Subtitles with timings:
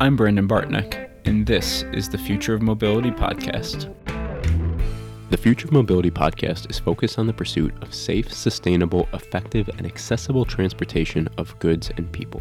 [0.00, 3.92] I'm Brandon Bartnick, and this is the Future of Mobility podcast.
[5.30, 9.84] The Future of Mobility podcast is focused on the pursuit of safe, sustainable, effective, and
[9.84, 12.40] accessible transportation of goods and people.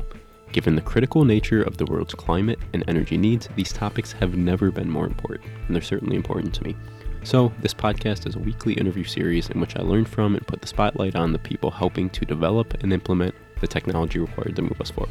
[0.52, 4.70] Given the critical nature of the world's climate and energy needs, these topics have never
[4.70, 6.76] been more important, and they're certainly important to me.
[7.24, 10.62] So, this podcast is a weekly interview series in which I learn from and put
[10.62, 14.80] the spotlight on the people helping to develop and implement the technology required to move
[14.80, 15.10] us forward.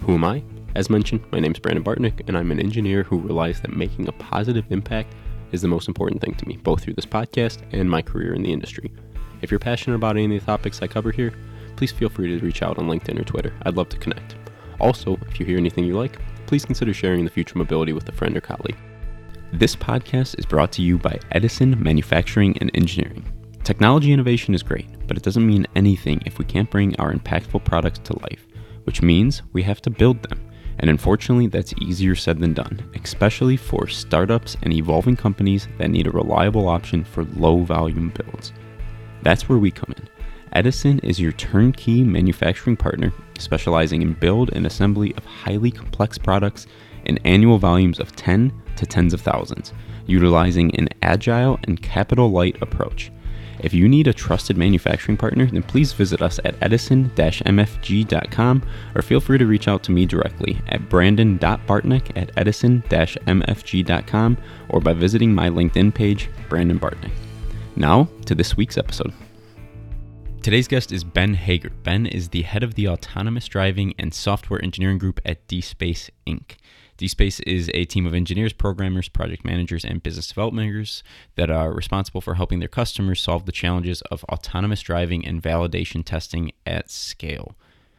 [0.00, 0.42] Who am I?
[0.76, 4.08] As mentioned, my name is Brandon Bartnick, and I'm an engineer who realized that making
[4.08, 5.14] a positive impact
[5.50, 8.42] is the most important thing to me, both through this podcast and my career in
[8.42, 8.92] the industry.
[9.40, 11.32] If you're passionate about any of the topics I cover here,
[11.76, 13.54] please feel free to reach out on LinkedIn or Twitter.
[13.62, 14.36] I'd love to connect.
[14.78, 18.12] Also, if you hear anything you like, please consider sharing the future mobility with a
[18.12, 18.76] friend or colleague.
[19.54, 23.24] This podcast is brought to you by Edison Manufacturing and Engineering.
[23.64, 27.64] Technology innovation is great, but it doesn't mean anything if we can't bring our impactful
[27.64, 28.46] products to life,
[28.84, 30.42] which means we have to build them.
[30.78, 36.06] And unfortunately, that's easier said than done, especially for startups and evolving companies that need
[36.06, 38.52] a reliable option for low volume builds.
[39.22, 40.08] That's where we come in.
[40.52, 46.66] Edison is your turnkey manufacturing partner, specializing in build and assembly of highly complex products
[47.04, 49.72] in annual volumes of 10 to tens of thousands,
[50.06, 53.10] utilizing an agile and capital light approach.
[53.60, 58.62] If you need a trusted manufacturing partner, then please visit us at edison-mfg.com
[58.94, 64.38] or feel free to reach out to me directly at brandon.bartnick at edison-mfg.com
[64.68, 67.12] or by visiting my LinkedIn page, Brandon Bartnick.
[67.76, 69.12] Now to this week's episode.
[70.42, 71.70] Today's guest is Ben Hager.
[71.82, 76.54] Ben is the head of the autonomous driving and software engineering group at DSpace Inc.
[76.98, 81.02] DSpace is a team of engineers, programmers, project managers, and business developers
[81.34, 86.04] that are responsible for helping their customers solve the challenges of autonomous driving and validation
[86.04, 87.56] testing at scale.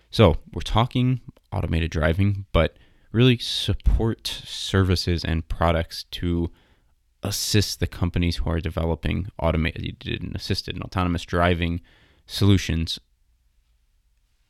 [0.09, 2.77] So, we're talking automated driving, but
[3.11, 6.49] really support services and products to
[7.23, 11.81] assist the companies who are developing automated and assisted and autonomous driving
[12.25, 12.99] solutions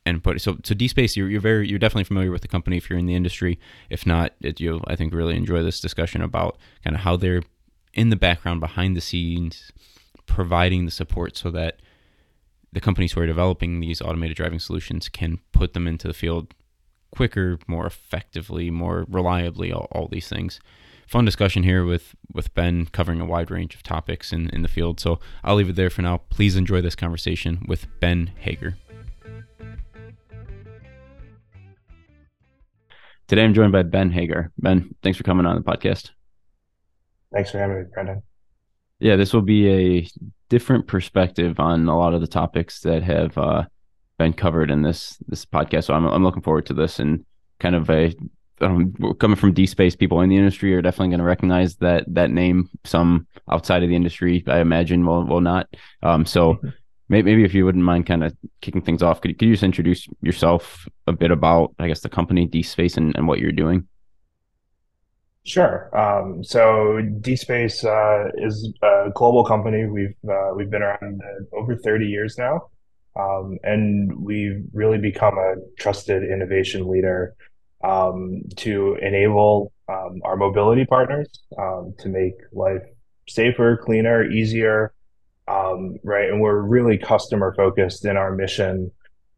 [0.08, 0.40] and put.
[0.40, 3.06] So, so DSpace, you're, you're very, you're definitely familiar with the company if you're in
[3.06, 3.58] the industry.
[3.90, 7.42] If not, it, you'll, I think, really enjoy this discussion about kind of how they're
[7.94, 9.72] in the background, behind the scenes,
[10.26, 11.80] providing the support so that
[12.72, 16.54] the companies who are developing these automated driving solutions can put them into the field
[17.10, 20.60] quicker, more effectively, more reliably, all, all these things.
[21.06, 24.68] Fun discussion here with, with Ben covering a wide range of topics in, in the
[24.68, 25.00] field.
[25.00, 26.18] So I'll leave it there for now.
[26.28, 28.76] Please enjoy this conversation with Ben Hager.
[33.28, 34.50] Today I'm joined by Ben Hager.
[34.56, 36.12] Ben, thanks for coming on the podcast.
[37.30, 38.22] Thanks for having me, Brendan.
[39.00, 40.08] Yeah, this will be a
[40.48, 43.64] different perspective on a lot of the topics that have uh,
[44.18, 45.84] been covered in this this podcast.
[45.84, 47.22] So I'm I'm looking forward to this and
[47.60, 48.14] kind of a
[48.62, 52.30] um, coming from DSpace, people in the industry are definitely going to recognize that that
[52.30, 52.70] name.
[52.84, 55.68] Some outside of the industry, I imagine, will will not.
[56.02, 56.68] Um, so mm-hmm
[57.08, 60.06] maybe if you wouldn't mind kind of kicking things off, could, could you just introduce
[60.20, 63.86] yourself a bit about, I guess, the company DSpace and, and what you're doing?
[65.44, 65.88] Sure.
[65.96, 69.86] Um, so DSpace uh, is a global company.
[69.86, 72.68] We've uh, we've been around uh, over 30 years now,
[73.18, 77.34] um, and we've really become a trusted innovation leader
[77.82, 82.82] um, to enable um, our mobility partners um, to make life
[83.26, 84.92] safer, cleaner, easier,
[85.48, 86.28] um, right?
[86.28, 88.90] And we're really customer focused in our mission.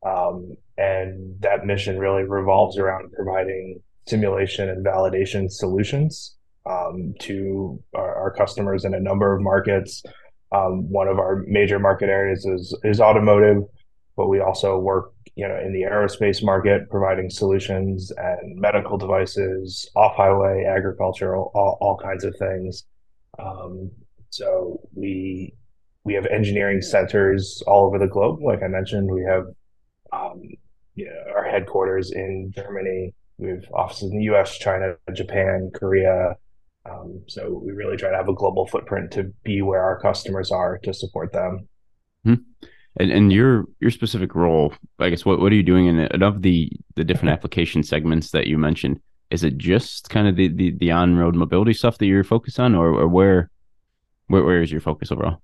[0.04, 8.14] Um, and that mission really revolves around providing simulation and validation solutions um, to our,
[8.14, 10.02] our, customers in a number of markets.
[10.52, 13.62] Um, one of our major market areas is, is automotive,
[14.16, 19.88] but we also work you know, in the aerospace market, providing solutions and medical devices,
[19.94, 22.84] off-highway, agricultural, all, all kinds of things.
[23.38, 23.90] Um,
[24.30, 25.54] so we
[26.04, 28.40] we have engineering centers all over the globe.
[28.42, 29.44] Like I mentioned, we have
[30.12, 30.42] um,
[30.94, 33.14] you know, our headquarters in Germany.
[33.38, 36.36] We have offices in the U.S., China, Japan, Korea.
[36.88, 40.50] Um, so we really try to have a global footprint to be where our customers
[40.50, 41.68] are to support them.
[42.24, 42.34] hmm
[42.98, 46.22] And, and your your specific role, I guess, what what are you doing in it?
[46.22, 49.00] Of the the different application segments that you mentioned,
[49.30, 52.58] is it just kind of the the, the on road mobility stuff that you're focused
[52.58, 53.50] on, or, or where,
[54.26, 55.40] where where is your focus overall?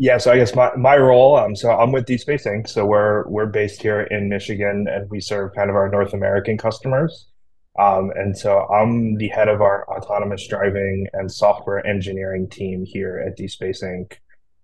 [0.00, 2.68] Yeah, so I guess my, my role, um, so I'm with DSpace Inc.
[2.68, 6.56] So we're we're based here in Michigan, and we serve kind of our North American
[6.56, 7.26] customers.
[7.80, 13.18] Um, and so I'm the head of our autonomous driving and software engineering team here
[13.26, 14.12] at DSpace Inc.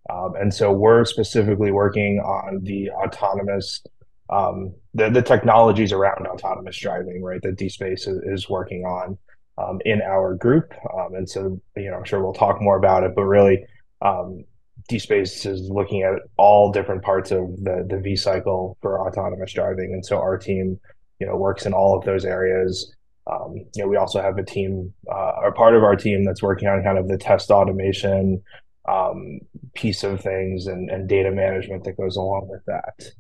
[0.09, 3.83] Um, and so we're specifically working on the autonomous
[4.31, 7.43] um, the the technologies around autonomous driving, right?
[7.43, 9.19] That DSpace is, is working on
[9.59, 13.03] um, in our group, um, and so you know I'm sure we'll talk more about
[13.03, 13.17] it.
[13.17, 13.65] But really,
[14.01, 14.45] um,
[14.91, 19.93] DSpace is looking at all different parts of the the V cycle for autonomous driving,
[19.93, 20.79] and so our team,
[21.21, 22.95] you know, works in all of those areas.
[23.27, 26.43] Um, you know, we also have a team, uh, or part of our team that's
[26.43, 28.43] working on kind of the test automation
[28.87, 29.41] um,
[29.75, 33.13] piece of things and, and data management that goes along with that.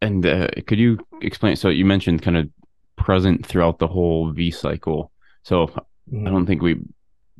[0.00, 1.56] And uh, could you explain?
[1.56, 2.48] So you mentioned kind of
[2.96, 5.12] present throughout the whole V cycle.
[5.42, 6.26] So mm-hmm.
[6.26, 6.76] I don't think we,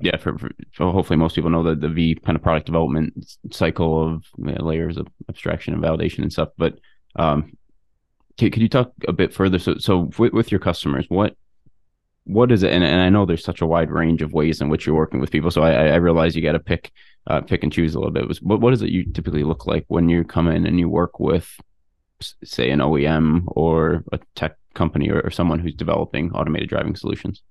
[0.00, 4.14] yeah, for, for, hopefully most people know that the V kind of product development cycle
[4.14, 6.49] of you know, layers of abstraction and validation and stuff.
[6.56, 6.79] But
[7.17, 7.56] um,
[8.38, 9.58] could, you talk a bit further?
[9.58, 11.37] So, so with, with your customers, what
[12.25, 12.73] what is it?
[12.73, 15.20] And, and I know there's such a wide range of ways in which you're working
[15.20, 15.50] with people.
[15.50, 16.93] So I, I realize you got to pick
[17.26, 18.38] uh, pick and choose a little bit.
[18.43, 21.20] What what does it you typically look like when you come in and you work
[21.20, 21.50] with,
[22.44, 27.43] say, an OEM or a tech company or, or someone who's developing automated driving solutions?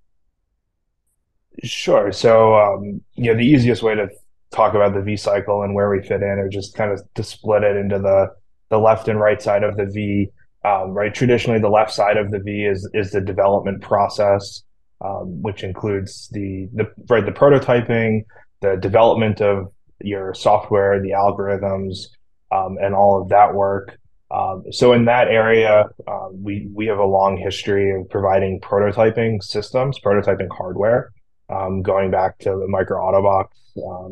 [1.64, 2.12] Sure.
[2.12, 4.08] So um, you know, the easiest way to
[4.52, 7.24] talk about the V cycle and where we fit in, or just kind of to
[7.24, 8.30] split it into the
[8.70, 10.30] the left and right side of the V
[10.66, 14.64] um, right, traditionally the left side of the V is is the development process,
[15.04, 18.26] um, which includes the the right the prototyping,
[18.62, 19.72] the development of
[20.02, 22.08] your software, the algorithms,
[22.52, 23.98] um, and all of that work.
[24.32, 29.42] Um, so in that area, uh, we we have a long history of providing prototyping
[29.42, 31.12] systems, prototyping hardware,
[31.50, 33.48] um, going back to the MicroAutoBox,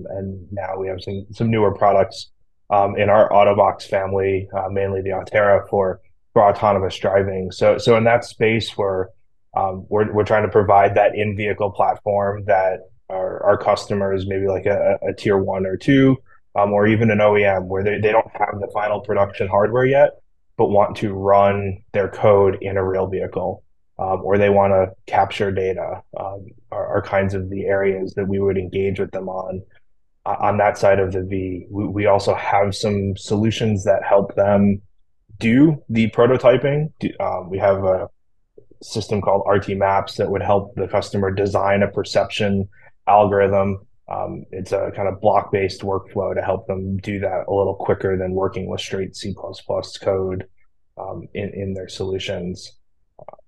[0.10, 2.32] and now we have some some newer products
[2.72, 6.02] in our Autobox family, uh, mainly the AUTERA for
[6.34, 7.52] for autonomous driving.
[7.52, 9.10] So so in that space where
[9.56, 14.48] um, we're we're trying to provide that in vehicle platform that our, our customers maybe
[14.48, 16.18] like a, a tier one or two
[16.56, 20.12] um, or even an OEM where they, they don't have the final production hardware yet
[20.58, 23.64] but want to run their code in a real vehicle
[24.00, 28.28] um, or they want to capture data um, are, are, kinds of the areas that
[28.28, 29.62] we would engage with them on
[30.26, 31.66] uh, on that side of the V.
[31.70, 34.82] We, we also have some solutions that help them
[35.40, 36.92] do the prototyping.
[37.20, 38.10] Um, we have a
[38.82, 42.68] system called RTMaps that would help the customer design a perception
[43.08, 43.80] algorithm.
[44.10, 47.76] Um, it's a kind of block based workflow to help them do that a little
[47.76, 49.34] quicker than working with straight C
[50.02, 50.48] code
[50.98, 52.74] um, in, in their solutions.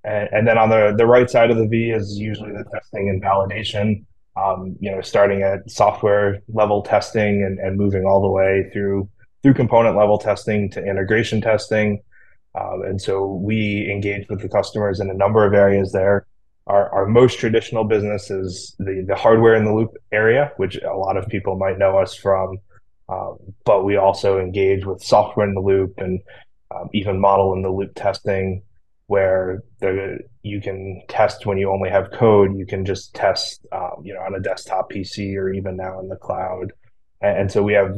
[0.03, 3.09] And, and, then on the, the right side of the V is usually the testing
[3.09, 4.05] and validation.
[4.37, 9.09] Um, you know, starting at software level testing and, and moving all the way through
[9.43, 12.01] through component level testing to integration testing.
[12.55, 16.25] Um, and so we engage with the customers in a number of areas there.
[16.67, 20.93] Our, our most traditional business is the, the hardware in the loop area, which a
[20.93, 22.57] lot of people might know us from.
[23.07, 26.21] Um, but we also engage with software in the loop and
[26.73, 28.61] um, even model in the loop testing,
[29.09, 32.55] where the, you can test when you only have code.
[32.55, 36.09] You can just test, um, you know, on a desktop PC or even now in
[36.09, 36.73] the cloud.
[37.19, 37.95] And, and so we have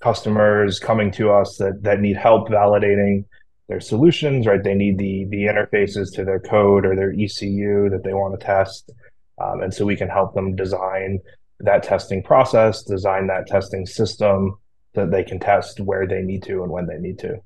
[0.00, 3.24] customers coming to us that that need help validating
[3.66, 4.62] their solutions, right?
[4.62, 8.46] They need the the interfaces to their code or their ECU that they want to
[8.46, 8.92] test,
[9.42, 11.18] um, and so we can help them design
[11.58, 14.56] that testing process, design that testing system
[14.94, 17.40] that they can test where they need to and when they need to.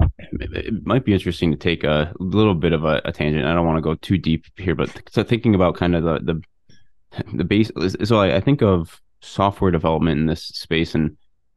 [0.00, 3.46] It might be interesting to take a little bit of a, a tangent.
[3.46, 6.18] I don't want to go too deep here, but so thinking about kind of the
[6.20, 6.42] the
[7.32, 7.70] the base.
[8.04, 11.16] So I, I think of software development in this space, and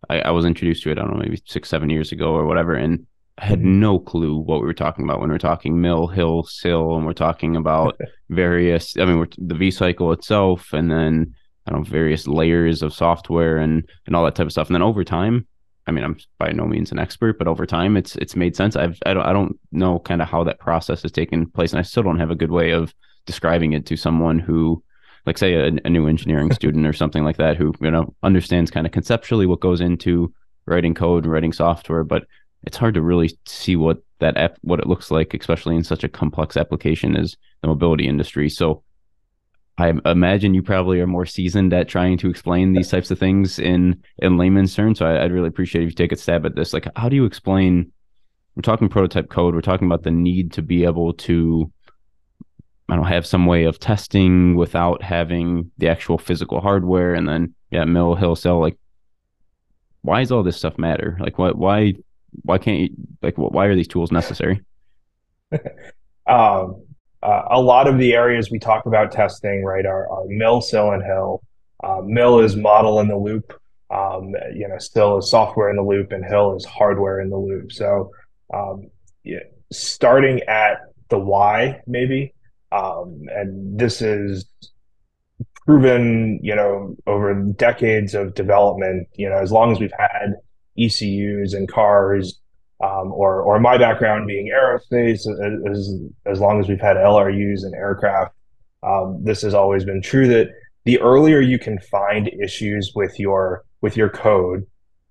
[0.09, 0.97] I, I, was introduced to it.
[0.97, 3.05] I don't know, maybe six, seven years ago or whatever, and
[3.37, 3.79] I had mm-hmm.
[3.79, 7.05] no clue what we were talking about when we are talking mill, hill, sill, and
[7.05, 8.97] we're talking about various.
[8.97, 11.33] I mean, we're the V cycle itself, and then
[11.65, 14.67] I don't know various layers of software and and all that type of stuff.
[14.67, 15.47] And then over time,
[15.87, 18.75] I mean, I'm by no means an expert, but over time, it's it's made sense.
[18.75, 21.79] I've I don't I don't know kind of how that process has taken place, and
[21.79, 22.93] I still don't have a good way of
[23.25, 24.83] describing it to someone who
[25.27, 28.71] like say a, a new engineering student or something like that who you know understands
[28.71, 30.33] kind of conceptually what goes into
[30.65, 32.25] writing code and writing software but
[32.63, 36.03] it's hard to really see what that app what it looks like especially in such
[36.03, 38.81] a complex application as the mobility industry so
[39.77, 43.59] I imagine you probably are more seasoned at trying to explain these types of things
[43.59, 44.99] in in layman's terms.
[44.99, 46.73] So I, would really appreciate if you take a stab at this.
[46.73, 47.91] Like, how do you explain?
[48.55, 49.53] We're talking prototype code.
[49.53, 51.71] We're talking about the need to be able to
[52.89, 57.53] I don't have some way of testing without having the actual physical hardware and then
[57.69, 58.77] yeah, mill hill sill like
[60.01, 61.17] why does all this stuff matter?
[61.19, 61.93] Like what why
[62.43, 62.89] why can't you
[63.21, 64.61] like why are these tools necessary?
[66.27, 66.86] um,
[67.23, 70.91] uh, a lot of the areas we talk about testing, right, are, are mill, sill,
[70.91, 71.41] and hill.
[71.83, 73.53] Uh, mill is model in the loop.
[73.89, 77.37] um, you know, sill is software in the loop and Hill is hardware in the
[77.37, 77.71] loop.
[77.71, 78.11] So,
[78.53, 78.89] um,
[79.23, 79.39] yeah,
[79.71, 82.33] starting at the why, maybe,
[82.71, 84.45] um, and this is
[85.65, 89.07] proven, you know, over decades of development.
[89.15, 90.35] You know, as long as we've had
[90.77, 92.39] ECUs and cars,
[92.83, 95.21] um, or or my background being aerospace,
[95.71, 98.35] as as long as we've had LRUs and aircraft,
[98.83, 100.49] um, this has always been true that
[100.85, 104.65] the earlier you can find issues with your with your code,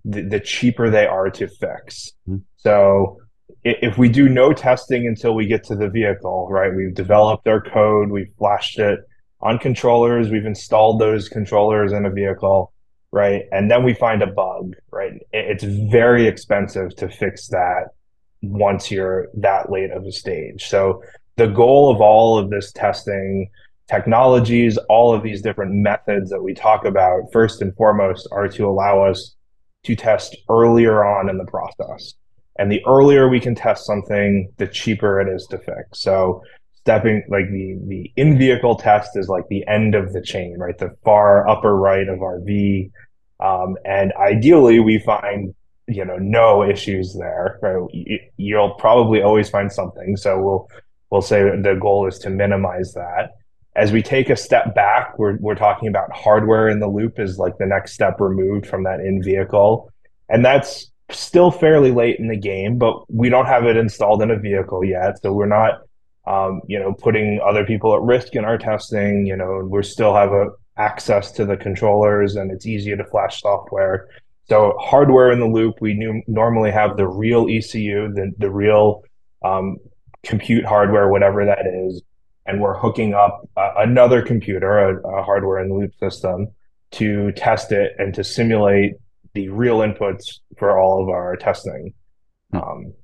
[0.04, 2.12] the, the cheaper they are to fix.
[2.28, 2.38] Mm-hmm.
[2.56, 3.18] So
[3.64, 6.74] if we do no testing until we get to the vehicle, right?
[6.74, 9.00] We've developed our code, we've flashed it
[9.40, 12.72] on controllers, we've installed those controllers in a vehicle,
[13.12, 13.44] right?
[13.52, 15.12] And then we find a bug, right?
[15.32, 17.88] It's very expensive to fix that
[18.42, 20.66] once you're that late of a stage.
[20.66, 21.02] So
[21.36, 23.50] the goal of all of this testing
[23.88, 28.66] technologies, all of these different methods that we talk about, first and foremost, are to
[28.66, 29.34] allow us
[29.84, 32.14] to test earlier on in the process.
[32.58, 36.00] And the earlier we can test something, the cheaper it is to fix.
[36.00, 36.42] So
[36.86, 40.78] stepping like the the in-vehicle test is like the end of the chain, right?
[40.78, 42.90] The far upper right of our V.
[43.40, 45.54] Um, and ideally we find
[45.88, 47.80] you know no issues there right
[48.36, 50.68] you'll probably always find something so we'll
[51.10, 53.34] we'll say the goal is to minimize that
[53.76, 57.38] as we take a step back, we're, we're talking about hardware in the loop is
[57.38, 59.92] like the next step removed from that in vehicle.
[60.30, 64.30] And that's still fairly late in the game, but we don't have it installed in
[64.30, 65.20] a vehicle yet.
[65.20, 65.82] So we're not,
[66.26, 69.26] um, you know, putting other people at risk in our testing.
[69.26, 73.40] You know, we still have a, access to the controllers and it's easier to flash
[73.40, 74.08] software.
[74.48, 79.02] So hardware in the loop, we new, normally have the real ECU, the, the real
[79.44, 79.78] um,
[80.22, 82.02] compute hardware, whatever that is
[82.46, 86.48] and we're hooking up uh, another computer, a, a hardware in the loop system,
[86.92, 88.94] to test it and to simulate
[89.34, 91.92] the real inputs for all of our testing.
[92.52, 92.58] Hmm.
[92.58, 92.94] Um,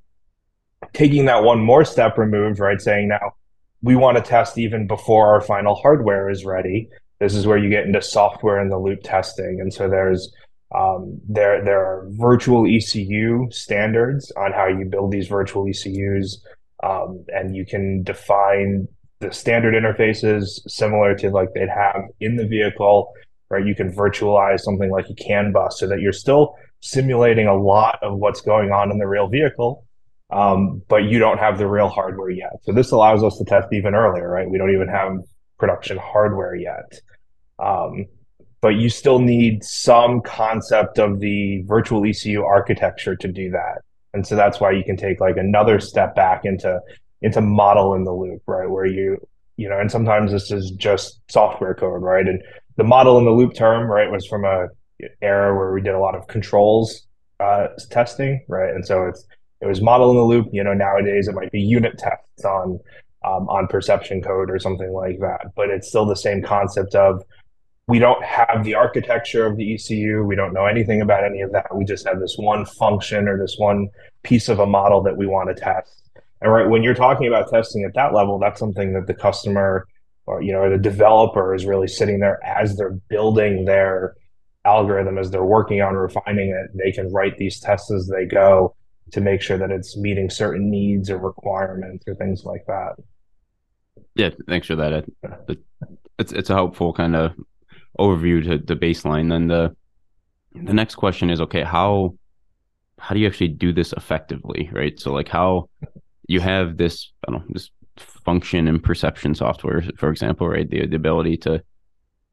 [0.93, 2.81] taking that one more step removed, right?
[2.81, 3.33] Saying now
[3.81, 6.89] we want to test even before our final hardware is ready.
[7.19, 10.33] This is where you get into software in the loop testing, and so there's
[10.75, 16.43] um, there there are virtual ECU standards on how you build these virtual ECUs,
[16.83, 18.87] um, and you can define
[19.19, 23.13] the standard interfaces similar to like they'd have in the vehicle,
[23.49, 23.65] right?
[23.65, 27.99] You can virtualize something like a CAN bus so that you're still simulating a lot
[28.01, 29.85] of what's going on in the real vehicle,
[30.33, 32.53] um, but you don't have the real hardware yet.
[32.63, 34.49] So this allows us to test even earlier, right?
[34.49, 35.19] We don't even have
[35.59, 36.99] production hardware yet.
[37.59, 38.07] Um,
[38.59, 43.83] but you still need some concept of the virtual ECU architecture to do that.
[44.13, 46.79] And so that's why you can take like another step back into
[47.21, 48.69] into model in the loop, right?
[48.69, 49.17] Where you,
[49.55, 52.27] you know, and sometimes this is just software code, right?
[52.27, 52.41] And
[52.75, 54.67] the model in the loop term, right, was from a
[55.21, 57.05] era where we did a lot of controls
[57.39, 58.73] uh, testing, right?
[58.73, 59.25] And so it's
[59.63, 60.49] it was model in the loop.
[60.51, 62.79] You know, nowadays it might be unit tests on
[63.25, 67.23] um, on perception code or something like that, but it's still the same concept of
[67.87, 70.23] we don't have the architecture of the ECU.
[70.25, 71.73] We don't know anything about any of that.
[71.73, 73.89] We just have this one function or this one
[74.23, 76.01] piece of a model that we want to test.
[76.41, 79.87] And right when you're talking about testing at that level, that's something that the customer
[80.25, 84.15] or you know the developer is really sitting there as they're building their
[84.65, 86.77] algorithm as they're working on refining it.
[86.77, 88.75] They can write these tests as they go
[89.13, 92.95] to make sure that it's meeting certain needs or requirements or things like that.
[94.15, 95.05] Yeah, thanks for that.
[96.19, 97.33] It's it's a helpful kind of
[97.99, 99.29] overview to the baseline.
[99.29, 99.75] Then the
[100.53, 102.15] the next question is okay, how
[102.99, 104.99] how do you actually do this effectively, right?
[104.99, 105.69] So like how
[106.27, 110.69] you have this I don't know this function and perception software, for example, right?
[110.69, 111.63] The the ability to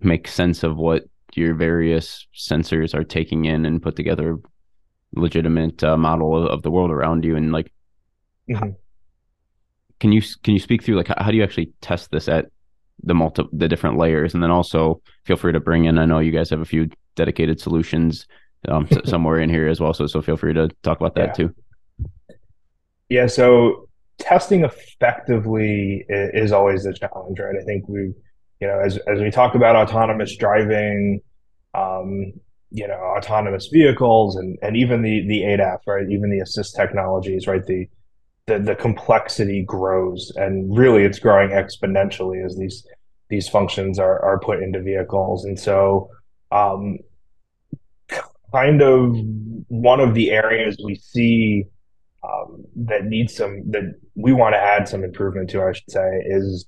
[0.01, 4.39] make sense of what your various sensors are taking in and put together
[5.15, 7.73] legitimate uh, model of, of, the world around you and like
[8.49, 8.71] mm-hmm.
[9.99, 12.47] can you can you speak through like how, how do you actually test this at
[13.03, 16.21] the multi the different layers and then also feel free to bring in i know
[16.21, 18.27] you guys have a few dedicated solutions
[18.69, 21.33] um, somewhere in here as well so so feel free to talk about that yeah.
[21.33, 21.55] too
[23.11, 23.89] yeah, so
[24.19, 27.57] testing effectively is, always the challenge, right?
[27.61, 28.15] I think we,
[28.61, 31.21] you know, as as we talk about autonomous driving,
[31.75, 32.33] um,
[32.71, 36.09] you know, autonomous vehicles and and even the the ADAS, right?
[36.11, 37.65] Even the assist technologies, right?
[37.65, 37.89] The
[38.47, 42.87] the the complexity grows, and really, it's growing exponentially as these
[43.29, 46.11] these functions are are put into vehicles, and so.
[46.53, 46.99] Um,
[48.53, 49.15] kind of
[49.69, 51.65] one of the areas we see
[52.23, 56.23] um, that needs some that we want to add some improvement to, I should say,
[56.27, 56.67] is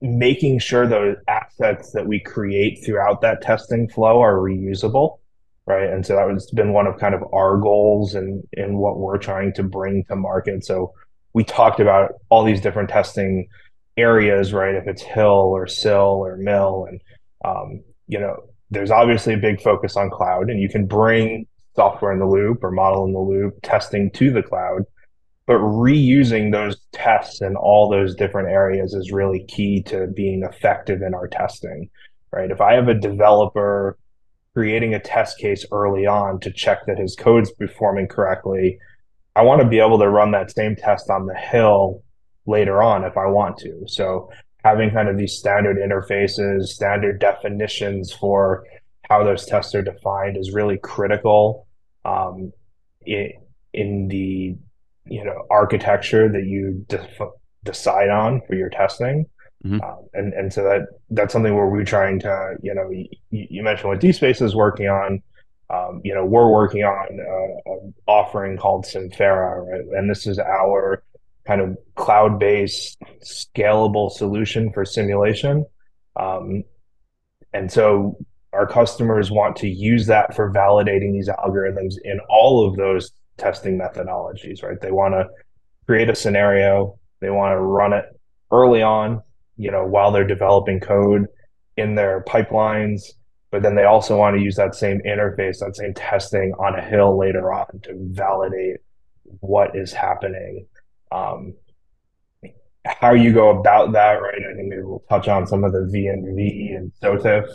[0.00, 5.18] making sure those assets that we create throughout that testing flow are reusable.
[5.66, 5.90] right?
[5.90, 9.18] And so that has been one of kind of our goals and in what we're
[9.18, 10.64] trying to bring to market.
[10.64, 10.94] So
[11.34, 13.48] we talked about all these different testing
[13.96, 14.74] areas, right?
[14.74, 17.00] If it's hill or sill or mill, and
[17.44, 18.36] um, you know,
[18.70, 22.64] there's obviously a big focus on cloud, and you can bring software in the loop
[22.64, 24.82] or model in the loop testing to the cloud.
[25.48, 31.00] But reusing those tests in all those different areas is really key to being effective
[31.00, 31.88] in our testing,
[32.30, 32.50] right?
[32.50, 33.96] If I have a developer
[34.52, 38.78] creating a test case early on to check that his code's performing correctly,
[39.34, 42.02] I want to be able to run that same test on the hill
[42.44, 43.84] later on if I want to.
[43.86, 44.30] So
[44.64, 48.66] having kind of these standard interfaces, standard definitions for
[49.08, 51.66] how those tests are defined is really critical
[52.04, 52.52] um,
[53.06, 53.32] in,
[53.72, 54.58] in the
[55.10, 57.20] you know architecture that you def-
[57.64, 59.26] decide on for your testing.
[59.64, 59.80] Mm-hmm.
[59.82, 63.62] Um, and and so that that's something where we're trying to you know you, you
[63.62, 65.22] mentioned what DSpace is working on.
[65.70, 69.98] Um, you know we're working on a, an offering called SIMPHERA, right?
[69.98, 71.02] And this is our
[71.46, 75.64] kind of cloud-based scalable solution for simulation.
[76.14, 76.64] Um,
[77.54, 78.18] and so
[78.52, 83.78] our customers want to use that for validating these algorithms in all of those testing
[83.78, 84.80] methodologies, right?
[84.80, 85.26] They want to
[85.86, 88.04] create a scenario, they want to run it
[88.52, 89.22] early on,
[89.56, 91.26] you know, while they're developing code
[91.76, 93.02] in their pipelines,
[93.50, 96.82] but then they also want to use that same interface, that same testing on a
[96.82, 98.78] hill later on to validate
[99.40, 100.66] what is happening.
[101.10, 101.54] Um,
[102.84, 104.42] how you go about that, right?
[104.50, 107.48] I think maybe we'll touch on some of the V&V and SOTIF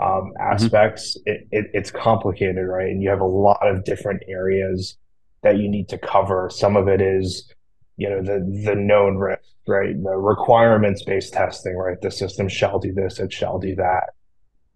[0.00, 0.30] um, mm-hmm.
[0.40, 1.16] aspects.
[1.18, 1.30] Mm-hmm.
[1.30, 2.88] It, it, it's complicated, right?
[2.88, 4.96] And you have a lot of different areas
[5.42, 6.48] that you need to cover.
[6.50, 7.52] Some of it is,
[7.96, 9.94] you know, the the known risk, right?
[10.02, 12.00] The requirements based testing, right?
[12.00, 14.10] The system shall do this, it shall do that.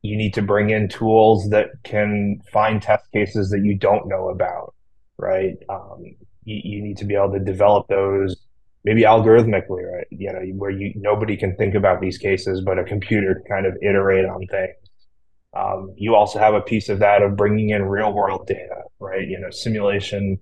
[0.03, 4.29] You need to bring in tools that can find test cases that you don't know
[4.29, 4.75] about,
[5.19, 5.55] right?
[5.69, 6.05] Um,
[6.45, 8.37] you, you need to be able to develop those
[8.85, 10.07] maybe algorithmically, right?
[10.11, 13.67] You know, where you nobody can think about these cases, but a computer can kind
[13.67, 14.77] of iterate on things.
[15.57, 19.27] Um, you also have a piece of that of bringing in real world data, right?
[19.27, 20.39] You know, simulation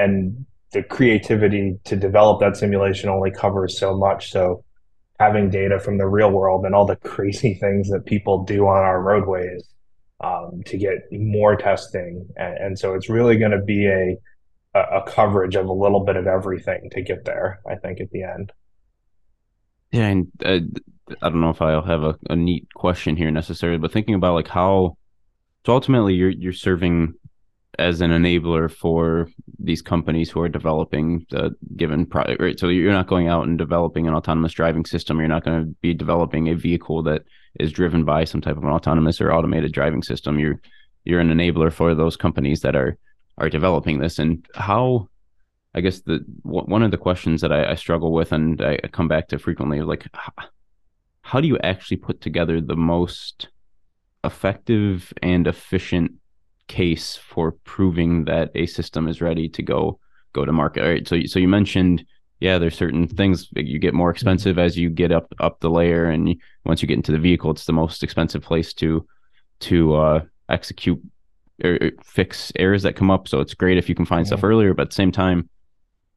[0.00, 4.30] and the creativity to develop that simulation only covers so much.
[4.30, 4.64] So
[5.18, 8.82] having data from the real world and all the crazy things that people do on
[8.82, 9.68] our roadways
[10.22, 12.26] um, to get more testing.
[12.36, 14.16] And, and so it's really going to be a,
[14.74, 18.22] a coverage of a little bit of everything to get there, I think, at the
[18.22, 18.52] end.
[19.90, 20.60] Yeah, and uh,
[21.20, 24.34] I don't know if I'll have a, a neat question here necessarily, but thinking about
[24.34, 24.96] like how
[25.66, 27.14] so ultimately you're you're serving
[27.80, 32.60] as an enabler for these companies who are developing the given product, right?
[32.60, 35.18] So you're not going out and developing an autonomous driving system.
[35.18, 37.22] You're not going to be developing a vehicle that
[37.58, 40.38] is driven by some type of an autonomous or automated driving system.
[40.38, 40.60] You're
[41.04, 42.98] you're an enabler for those companies that are
[43.38, 44.18] are developing this.
[44.18, 45.08] And how,
[45.74, 49.08] I guess the one of the questions that I, I struggle with and I come
[49.08, 50.06] back to frequently, like
[51.22, 53.48] how do you actually put together the most
[54.22, 56.12] effective and efficient
[56.70, 59.98] case for proving that a system is ready to go
[60.32, 60.82] go to market.
[60.82, 61.06] All right.
[61.06, 62.04] So so you mentioned
[62.40, 66.06] yeah, there's certain things you get more expensive as you get up up the layer,
[66.06, 69.06] and you, once you get into the vehicle, it's the most expensive place to
[69.60, 71.00] to uh, execute
[71.62, 73.28] or, or, fix errors that come up.
[73.28, 74.28] So it's great if you can find yeah.
[74.28, 75.50] stuff earlier, but at the same time,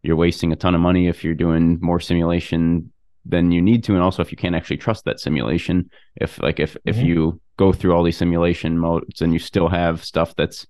[0.02, 2.92] you're wasting a ton of money if you're doing more simulation
[3.26, 5.90] than you need to, and also if you can't actually trust that simulation.
[6.16, 6.90] If like if mm-hmm.
[6.90, 10.66] if you go through all these simulation modes and you still have stuff that's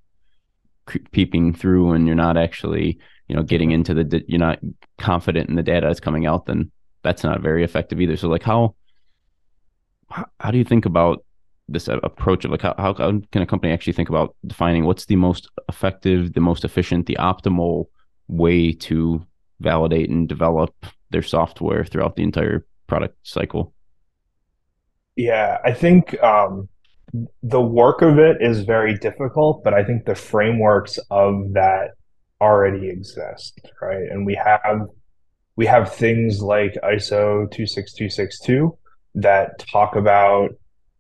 [1.12, 4.60] peeping through and you're not actually you know getting into the you're not
[4.98, 6.70] confident in the data that's coming out then
[7.04, 8.18] that's not very effective either.
[8.18, 8.76] So like how
[10.40, 11.24] how do you think about
[11.68, 15.16] this approach of like how, how can a company actually think about defining what's the
[15.16, 17.86] most effective the most efficient the optimal
[18.28, 19.26] way to
[19.60, 20.74] validate and develop
[21.12, 23.74] their software throughout the entire product cycle?
[25.16, 26.68] Yeah i think um
[27.42, 31.92] the work of it is very difficult, but I think the frameworks of that
[32.42, 34.10] already exist, right?
[34.10, 34.88] And we have
[35.56, 38.78] we have things like ISO 26262
[39.16, 40.50] that talk about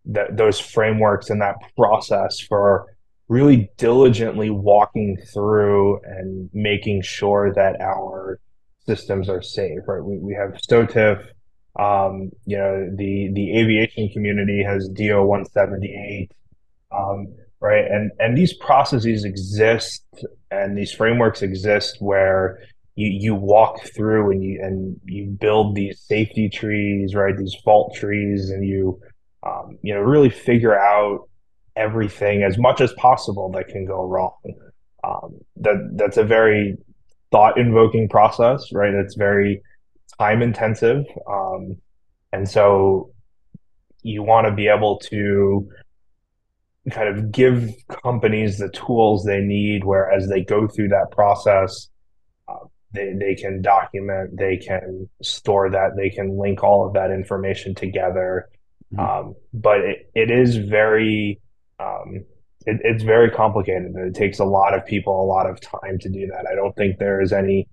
[0.05, 2.85] that those frameworks and that process for
[3.27, 8.39] really diligently walking through and making sure that our
[8.85, 10.03] systems are safe, right?
[10.03, 11.25] We, we have SOTIF,
[11.79, 16.31] um, you know, the the aviation community has DO 178,
[16.91, 17.85] um, right?
[17.89, 20.03] And and these processes exist,
[20.51, 22.59] and these frameworks exist where
[22.95, 27.35] you you walk through and you and you build these safety trees, right?
[27.35, 28.99] These fault trees, and you
[29.41, 31.27] um, you know really figure out
[31.75, 34.37] everything as much as possible that can go wrong.
[35.03, 36.77] Um, that that's a very
[37.31, 38.93] thought invoking process, right?
[38.93, 39.63] It's very
[40.19, 41.77] time intensive, um,
[42.31, 43.11] and so
[44.01, 45.69] you want to be able to
[46.91, 47.69] kind of give
[48.03, 51.89] companies the tools they need, where as they go through that process,
[52.47, 57.11] uh, they they can document, they can store that, they can link all of that
[57.11, 58.49] information together.
[58.93, 59.27] Mm-hmm.
[59.27, 61.39] Um, but it, it is very
[61.79, 62.25] um,
[62.65, 65.97] it, it's very complicated and it takes a lot of people a lot of time
[65.99, 66.45] to do that.
[66.51, 67.67] I don't think there is any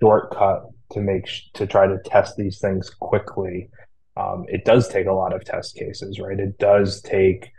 [0.00, 3.68] shortcut to make to try to test these things quickly.
[4.16, 6.38] Um, it does take a lot of test cases, right?
[6.38, 7.50] It does take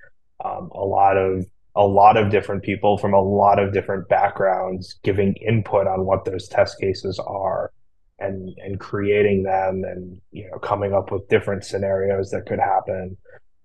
[0.43, 4.99] um, a lot of a lot of different people from a lot of different backgrounds
[5.03, 7.71] giving input on what those test cases are
[8.19, 13.15] and and creating them and you know coming up with different scenarios that could happen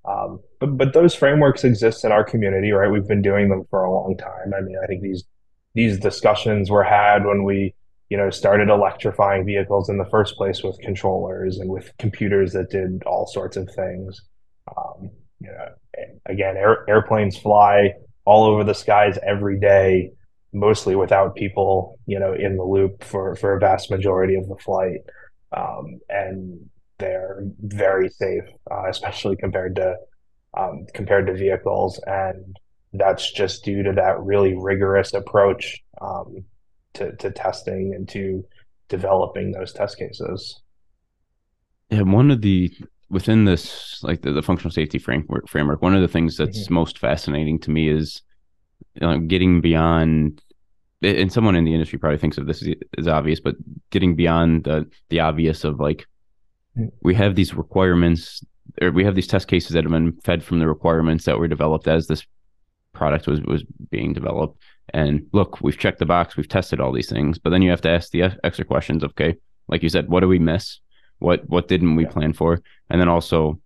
[0.04, 2.90] um, but but those frameworks exist in our community, right?
[2.90, 4.52] We've been doing them for a long time.
[4.56, 5.24] I mean, I think these
[5.74, 7.74] these discussions were had when we
[8.12, 12.68] you know started electrifying vehicles in the first place with controllers and with computers that
[12.68, 14.20] did all sorts of things.
[14.76, 15.08] Um,
[15.40, 15.68] you know,
[16.26, 17.94] again, air, airplanes fly
[18.26, 20.10] all over the skies every day,
[20.52, 24.56] mostly without people, you know, in the loop for for a vast majority of the
[24.56, 25.00] flight.
[25.56, 29.96] Um, and they're very safe, uh, especially compared to
[30.54, 32.58] um, compared to vehicles, and
[32.92, 36.44] that's just due to that really rigorous approach um,
[36.94, 38.44] to to testing and to
[38.88, 40.60] developing those test cases.
[41.90, 42.72] Yeah, one of the
[43.10, 46.74] within this like the, the functional safety framework framework, one of the things that's mm-hmm.
[46.74, 48.22] most fascinating to me is
[48.94, 50.42] you know, getting beyond
[51.02, 53.56] and someone in the industry probably thinks of this as, as obvious, but
[53.90, 56.06] getting beyond the the obvious of like
[57.02, 58.42] we have these requirements
[58.80, 61.48] or we have these test cases that have been fed from the requirements that were
[61.48, 62.24] developed as this
[62.92, 64.58] product was was being developed
[64.90, 67.80] and look we've checked the box we've tested all these things but then you have
[67.80, 69.36] to ask the extra questions okay?
[69.68, 70.80] Like you said what do we miss?
[71.18, 72.10] What what didn't we yeah.
[72.10, 72.60] plan for?
[72.90, 73.60] And then also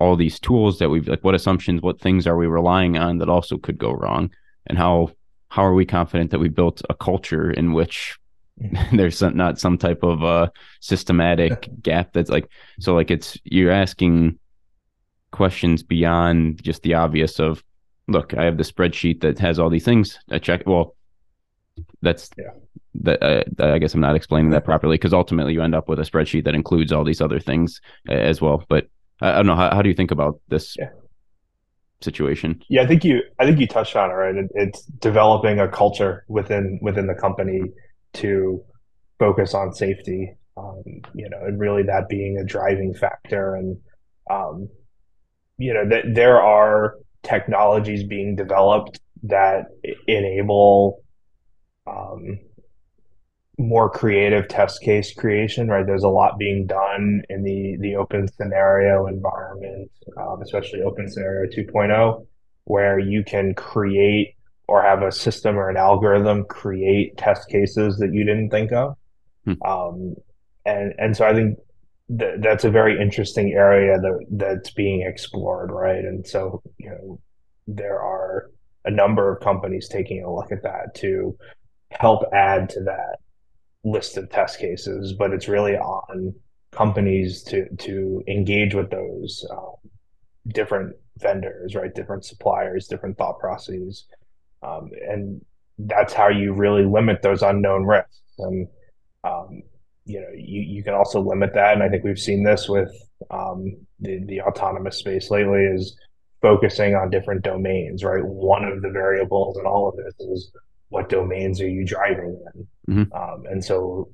[0.00, 3.28] all these tools that we've like what assumptions what things are we relying on that
[3.28, 4.30] also could go wrong?
[4.66, 5.10] And how
[5.48, 8.18] how are we confident that we built a culture in which
[8.92, 10.48] there's some, not some type of uh
[10.80, 12.50] systematic gap that's like
[12.80, 14.38] so like it's you're asking
[15.30, 17.62] questions beyond just the obvious of
[18.08, 20.94] look i have the spreadsheet that has all these things i check well
[22.02, 22.50] that's yeah
[22.94, 25.98] that uh, i guess i'm not explaining that properly because ultimately you end up with
[25.98, 28.88] a spreadsheet that includes all these other things uh, as well but
[29.20, 30.88] i, I don't know how, how do you think about this yeah.
[32.00, 35.60] situation yeah i think you i think you touched on it right it, it's developing
[35.60, 37.62] a culture within within the company
[38.14, 38.64] to
[39.18, 40.34] focus on safety.
[40.56, 40.82] Um,
[41.14, 43.54] you know, and really that being a driving factor.
[43.54, 43.78] And
[44.28, 44.68] um,
[45.56, 46.94] you know that there are
[47.28, 49.66] technologies being developed that
[50.06, 51.02] enable
[51.86, 52.38] um,
[53.58, 55.68] more creative test case creation.
[55.68, 62.26] Right, there's a lot being done in the the OpenSCENARIO environment, um, especially OpenSCENARIO 2.0,
[62.64, 64.34] where you can create
[64.68, 68.94] or have a system or an algorithm create test cases that you didn't think of.
[69.44, 69.62] Hmm.
[69.64, 70.14] Um,
[70.64, 71.58] and and so I think
[72.10, 76.04] that that's a very interesting area that that's being explored, right?
[76.04, 77.20] And so you know
[77.66, 78.50] there are
[78.84, 81.36] a number of companies taking a look at that to
[81.90, 83.18] help add to that
[83.84, 86.34] list of test cases, but it's really on
[86.72, 89.74] companies to to engage with those um,
[90.48, 91.94] different vendors, right?
[91.94, 94.06] Different suppliers, different thought processes,
[94.62, 95.44] um, and
[95.78, 98.20] that's how you really limit those unknown risks.
[98.38, 98.68] And
[99.24, 99.62] um,
[100.08, 101.74] you know, you, you can also limit that.
[101.74, 102.90] And I think we've seen this with
[103.30, 105.96] um, the the autonomous space lately is
[106.40, 108.04] focusing on different domains.
[108.04, 110.52] Right, one of the variables in all of this is
[110.88, 113.12] what domains are you driving in, mm-hmm.
[113.12, 114.10] Um, and so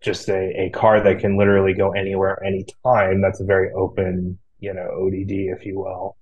[0.00, 4.72] just a, a car that can literally go anywhere anytime that's a very open you
[4.72, 6.16] know ODD if you will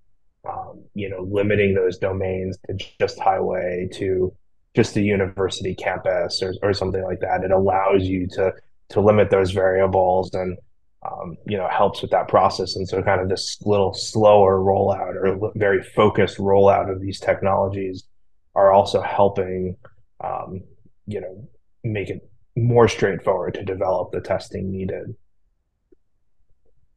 [0.48, 4.32] um, you know, limiting those domains to just highway to
[4.74, 7.44] just a university campus or, or something like that.
[7.44, 8.52] It allows you to
[8.90, 10.56] to limit those variables and
[11.06, 12.76] um, you know helps with that process.
[12.76, 18.04] And so, kind of this little slower rollout or very focused rollout of these technologies
[18.54, 19.76] are also helping
[20.22, 20.62] um,
[21.06, 21.48] you know
[21.84, 25.14] make it more straightforward to develop the testing needed.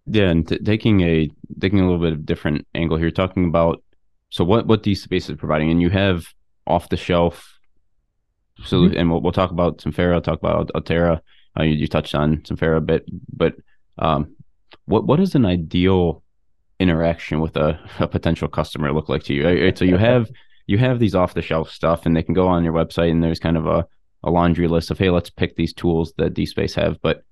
[0.06, 3.84] Yeah, and t- taking a taking a little bit of different angle here, talking about
[4.30, 6.26] so what what these spaces are providing, and you have
[6.66, 7.60] off the shelf.
[8.66, 8.98] So, mm-hmm.
[8.98, 11.22] and we'll, we'll talk about SIMPHERA, I'll talk about AUTERA.
[11.60, 13.56] Uh, you, you, touched on SIMPHERA a bit, but
[13.98, 14.36] um,
[14.86, 16.24] what what is an ideal
[16.80, 19.72] interaction with a, a potential customer look like to you?
[19.76, 20.30] So you have
[20.68, 23.24] you have these off the shelf stuff, and they can go on your website, and
[23.24, 23.86] there's kind of a,
[24.24, 27.02] a laundry list of hey, let's pick these tools that DSpace have.
[27.02, 27.24] But,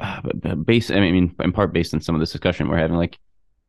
[0.00, 2.96] uh, but based, I mean, in part based on some of this discussion we're having,
[2.96, 3.18] like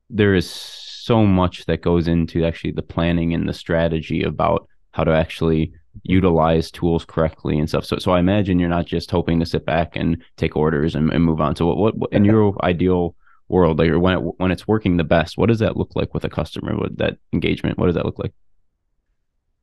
[0.10, 5.04] there is so much that goes into actually the planning and the strategy about how
[5.04, 7.86] to actually utilize tools correctly and stuff.
[7.86, 11.12] So, so I imagine you're not just hoping to sit back and take orders and,
[11.12, 11.56] and move on.
[11.56, 13.16] So, what, what, what in your ideal
[13.48, 16.24] world, like when it, when it's working the best, what does that look like with
[16.24, 16.78] a customer?
[16.78, 18.34] With that engagement, what does that look like?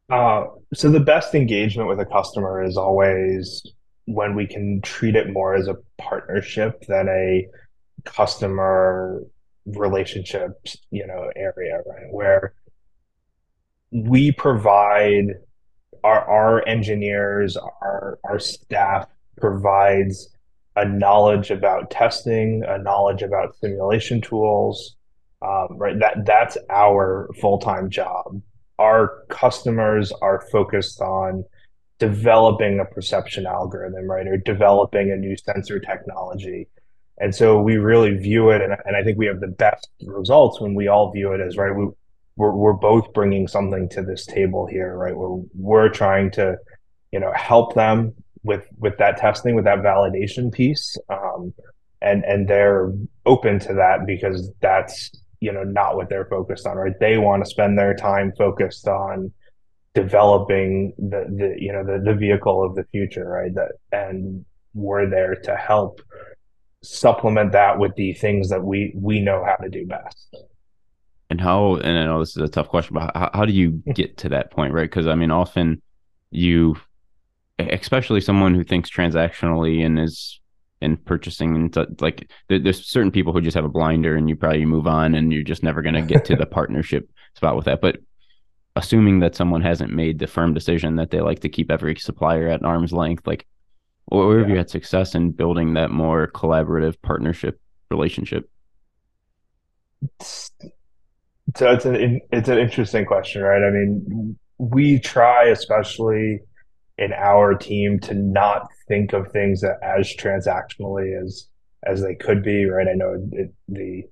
[0.08, 3.66] Uh, so the best engagement with a customer is always
[4.04, 7.46] when we can treat it more as a partnership than a
[8.04, 9.22] customer
[9.66, 12.06] relationships, you know, area, right?
[12.10, 12.54] Where
[13.90, 15.34] we provide
[16.04, 20.28] our our engineers, our our staff provides
[20.76, 24.96] a knowledge about testing, a knowledge about simulation tools,
[25.42, 25.98] um, right?
[25.98, 28.40] That that's our full time job.
[28.78, 31.44] Our customers are focused on
[31.98, 36.68] developing a perception algorithm, right, or developing a new sensor technology.
[37.18, 40.60] And so we really view it, and, and I think we have the best results
[40.60, 41.74] when we all view it as right.
[41.74, 41.88] We
[42.36, 45.16] we're, we're both bringing something to this table here, right?
[45.16, 46.56] We're we're trying to,
[47.12, 51.52] you know, help them with with that testing, with that validation piece, um,
[52.02, 52.92] and and they're
[53.24, 56.98] open to that because that's you know not what they're focused on, right?
[57.00, 59.32] They want to spend their time focused on
[59.94, 63.54] developing the the you know the the vehicle of the future, right?
[63.54, 64.44] That and
[64.74, 66.02] we're there to help
[66.82, 70.36] supplement that with the things that we we know how to do best
[71.30, 73.70] and how and i know this is a tough question but how, how do you
[73.70, 73.92] hmm.
[73.92, 74.90] get to that point right?
[74.90, 75.80] Because i mean often
[76.30, 76.76] you
[77.58, 80.40] especially someone who thinks transactionally and is
[80.82, 84.64] in purchasing and like there's certain people who just have a blinder and you probably
[84.66, 87.80] move on and you're just never going to get to the partnership spot with that.
[87.80, 87.96] But
[88.76, 92.48] assuming that someone hasn't made the firm decision that they like to keep every supplier
[92.48, 93.46] at arm's length like
[94.06, 94.52] where have yeah.
[94.52, 97.58] you had success in building that more collaborative partnership
[97.90, 98.48] relationship
[101.54, 103.62] so it's an it's an interesting question, right?
[103.62, 106.40] I mean, we try, especially
[106.98, 111.48] in our team, to not think of things as transactionally as
[111.84, 112.88] as they could be, right?
[112.88, 114.02] I know it, the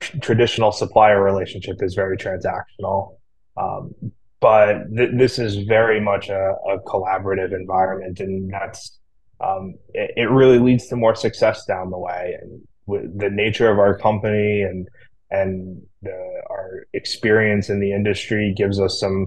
[0.00, 3.16] traditional supplier relationship is very transactional,
[3.56, 3.92] um,
[4.40, 8.98] but th- this is very much a, a, collaborative environment, and that's
[9.40, 12.36] um, it, it, really leads to more success down the way.
[12.40, 14.88] And the nature of our company and
[15.30, 19.26] and the, our experience in the industry gives us some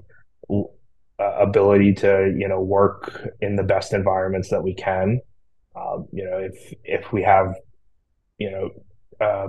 [0.50, 0.64] uh,
[1.40, 5.20] ability to you know work in the best environments that we can.
[5.76, 7.56] Um, you know, if if we have
[8.38, 8.70] you know
[9.20, 9.48] a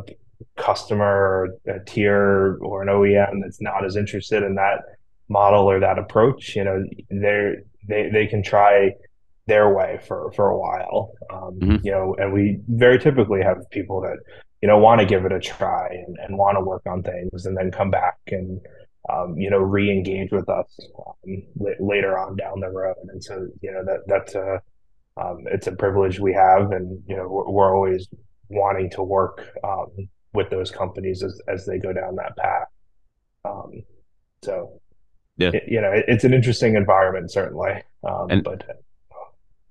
[0.57, 4.83] customer, a tier, or an OEM that's not as interested in that
[5.29, 7.55] model or that approach, you know, they
[7.89, 8.93] they they can try
[9.47, 11.13] their way for for a while.
[11.33, 11.77] Um, mm-hmm.
[11.85, 14.19] You know, and we very typically have people that
[14.67, 17.47] you know want to give it a try and, and want to work on things
[17.47, 18.61] and then come back and
[19.09, 20.67] um, you know re-engage with us
[20.99, 21.41] um,
[21.79, 22.97] later on down the road.
[23.13, 24.61] And so you know that that's a
[25.17, 28.09] um, it's a privilege we have and you know we're, we're always
[28.49, 32.67] wanting to work um, with those companies as, as they go down that path.
[33.45, 33.85] Um,
[34.43, 34.81] so
[35.37, 35.51] yeah.
[35.55, 38.85] it, you know it, it's an interesting environment certainly um, and, but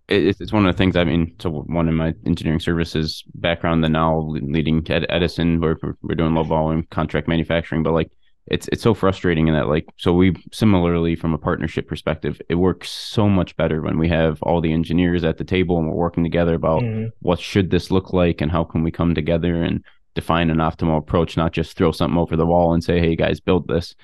[0.07, 0.95] it's one of the things.
[0.95, 5.77] I mean, so one of my engineering services background, then now leading at Edison, we're
[6.01, 8.11] we're doing low volume contract manufacturing, but like
[8.47, 12.55] it's it's so frustrating in that like so we similarly from a partnership perspective, it
[12.55, 15.95] works so much better when we have all the engineers at the table and we're
[15.95, 17.07] working together about mm-hmm.
[17.19, 20.97] what should this look like and how can we come together and define an optimal
[20.97, 23.95] approach, not just throw something over the wall and say, hey guys, build this.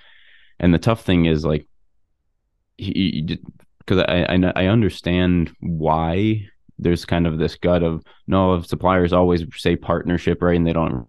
[0.60, 1.68] And the tough thing is like
[2.78, 3.40] he,
[3.92, 6.48] because I, I I understand why
[6.80, 11.08] there's kind of this gut of no suppliers always say partnership right and they don't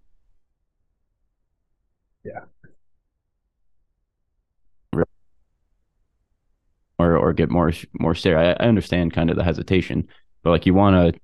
[2.25, 2.41] yeah.
[6.99, 8.37] Or or get more more share.
[8.37, 10.07] I, I understand kind of the hesitation
[10.43, 11.19] but like you want to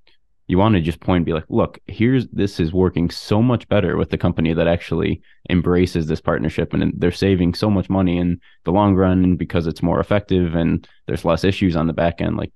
[0.50, 3.68] you want to just point and be like, look, here's this is working so much
[3.68, 8.18] better with the company that actually embraces this partnership and they're saving so much money
[8.18, 12.20] in the long run because it's more effective and there's less issues on the back
[12.20, 12.36] end.
[12.36, 12.52] Like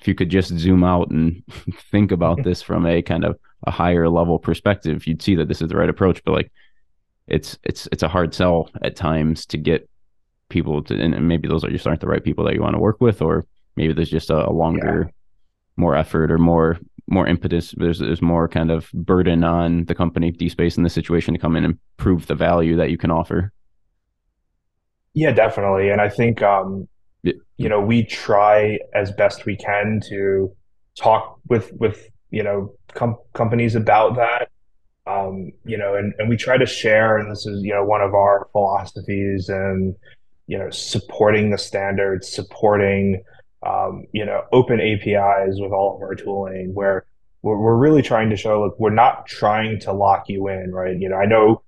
[0.00, 1.42] if you could just zoom out and
[1.90, 5.60] think about this from a kind of a higher level perspective, you'd see that this
[5.60, 6.24] is the right approach.
[6.24, 6.52] But like
[7.26, 9.86] it's it's it's a hard sell at times to get
[10.48, 12.80] people to and maybe those are just aren't the right people that you want to
[12.80, 13.44] work with, or
[13.76, 15.12] maybe there's just a, a longer, yeah.
[15.76, 16.78] more effort or more
[17.12, 17.74] more impetus.
[17.76, 21.56] There's there's more kind of burden on the company DSpace in this situation to come
[21.56, 23.52] in and prove the value that you can offer.
[25.14, 25.90] Yeah, definitely.
[25.90, 26.88] And I think um,
[27.22, 27.34] yeah.
[27.56, 30.54] you know we try as best we can to
[30.96, 34.48] talk with with you know com- companies about that.
[35.04, 38.00] Um, you know, and, and we try to share, and this is you know one
[38.00, 39.94] of our philosophies, and
[40.46, 43.22] you know supporting the standards, supporting
[43.62, 47.04] um, you know, open APIs with all of our tooling where
[47.42, 50.96] we're, we're really trying to show, look, we're not trying to lock you in, right?
[50.98, 51.62] You know, I know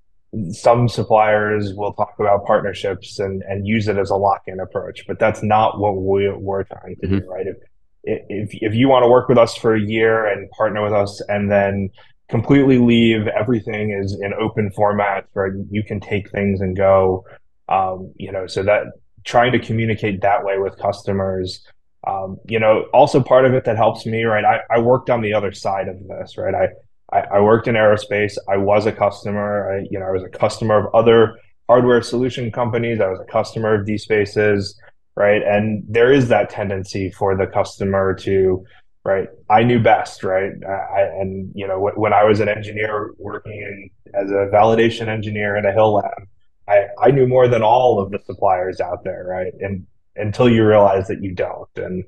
[0.50, 5.18] some suppliers will talk about partnerships and, and use it as a lock-in approach, but
[5.18, 7.18] that's not what we, we're trying to mm-hmm.
[7.18, 7.46] do, right?
[7.46, 7.56] If,
[8.02, 11.22] if, if you want to work with us for a year and partner with us
[11.28, 11.90] and then
[12.28, 17.24] completely leave everything is in open format where you can take things and go
[17.68, 18.84] um, you know so that
[19.24, 21.66] trying to communicate that way with customers
[22.06, 24.44] um, you know, also part of it that helps me, right?
[24.44, 26.54] I, I worked on the other side of this, right?
[26.54, 28.36] I, I, I worked in aerospace.
[28.48, 29.78] I was a customer.
[29.78, 31.38] I, you know, I was a customer of other
[31.68, 33.00] hardware solution companies.
[33.00, 34.74] I was a customer of DSpaces,
[35.16, 35.42] right?
[35.42, 38.64] And there is that tendency for the customer to,
[39.04, 39.28] right?
[39.48, 40.52] I knew best, right?
[40.66, 45.56] I, and you know, when I was an engineer working in, as a validation engineer
[45.56, 46.28] in a HIL lab,
[46.68, 49.52] I, I knew more than all of the suppliers out there, right?
[49.60, 49.86] And
[50.16, 51.68] until you realize that you don't.
[51.76, 52.04] And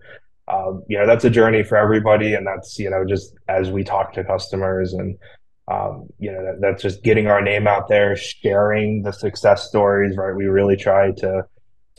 [0.49, 3.85] um, you know that's a journey for everybody, and that's you know just as we
[3.85, 5.19] talk to customers and
[5.69, 10.17] um, you know that, that's just getting our name out there, sharing the success stories.
[10.17, 11.45] Right, we really try to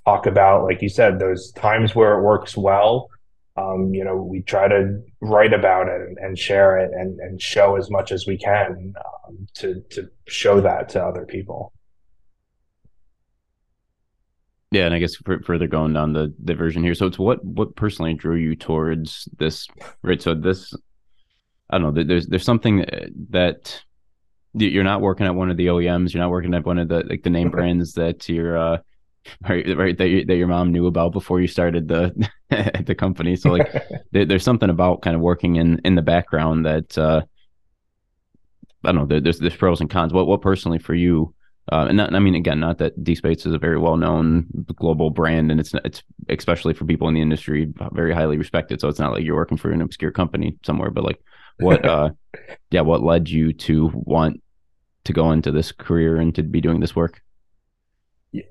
[0.06, 3.10] talk about, like you said, those times where it works well.
[3.58, 7.41] Um, you know, we try to write about it and, and share it and, and
[7.41, 8.93] show as much as we can
[9.28, 11.74] um, to to show that to other people.
[14.71, 16.93] Yeah, and I guess further going down the the version here.
[16.93, 19.65] So it's what what personally drew you towards this,
[20.01, 20.21] right?
[20.21, 20.73] So this,
[21.69, 22.03] I don't know.
[22.03, 22.86] There's there's something
[23.30, 23.82] that
[24.53, 26.13] you're not working at one of the OEMs.
[26.13, 28.77] You're not working at one of the like the name brands that you're uh
[29.47, 32.30] right right that, you, that your mom knew about before you started the
[32.86, 33.38] the company.
[33.38, 33.71] So like
[34.12, 37.21] there, there's something about kind of working in in the background that uh
[38.84, 39.19] I don't know.
[39.19, 40.12] there's there's pros and cons.
[40.12, 41.34] What what personally for you
[41.71, 45.51] uh, and not, I mean, again, not that DSpace is a very well-known global brand,
[45.51, 48.80] and it's it's especially for people in the industry very highly respected.
[48.80, 50.91] So it's not like you're working for an obscure company somewhere.
[50.91, 51.21] But like,
[51.60, 52.12] what, uh,
[52.71, 54.41] yeah, what led you to want
[55.03, 57.21] to go into this career and to be doing this work?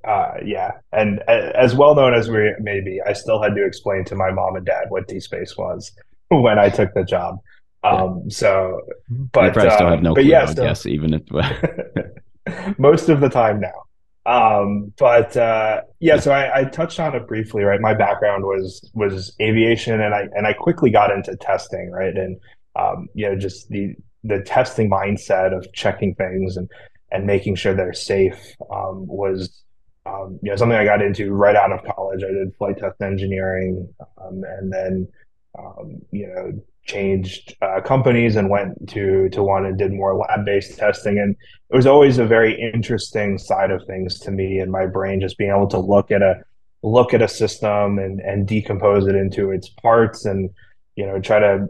[0.04, 4.04] Uh, yeah, and as well known as we may be, I still had to explain
[4.06, 5.90] to my mom and dad what DSpace was
[6.28, 7.38] when I took the job.
[7.82, 8.30] Um, yeah.
[8.30, 10.24] so, but I probably still have no um, clue.
[10.24, 11.22] Yeah, yes, even if
[12.78, 13.86] most of the time now.
[14.26, 17.80] Um, but uh, yeah, so I, I, touched on it briefly, right?
[17.80, 22.14] My background was was aviation, and I and I quickly got into testing, right?
[22.16, 22.36] And
[22.74, 26.68] um, you know, just the the testing mindset of checking things and
[27.12, 29.62] and making sure they're safe um, was
[30.06, 32.24] um, you know something I got into right out of college.
[32.24, 33.88] I did flight test engineering,
[34.20, 35.08] um, and then
[35.56, 40.44] um, you know changed uh, companies and went to to one and did more lab
[40.44, 41.36] based testing and
[41.68, 45.36] it was always a very interesting side of things to me and my brain just
[45.36, 46.36] being able to look at a
[46.82, 50.50] look at a system and and decompose it into its parts and
[50.94, 51.66] you know try to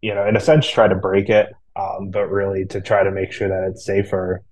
[0.00, 3.10] you know in a sense try to break it um, but really to try to
[3.10, 4.42] make sure that it's safer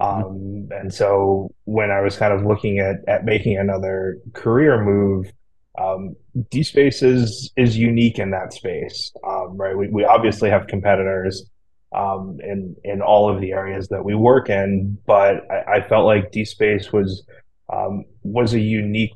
[0.00, 0.24] mm-hmm.
[0.24, 5.32] um, and so when I was kind of looking at at making another career move
[5.78, 6.16] um,
[6.52, 9.76] DSpace is is unique in that space, um, right?
[9.76, 11.48] We, we obviously have competitors
[11.94, 16.06] um, in in all of the areas that we work in, but I, I felt
[16.06, 17.24] like DSpace was
[17.72, 19.12] um, was a unique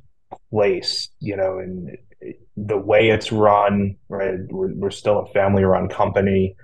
[0.50, 1.96] place, you know, and
[2.56, 4.38] the way it's run, right?
[4.48, 6.54] We're, we're still a family run company,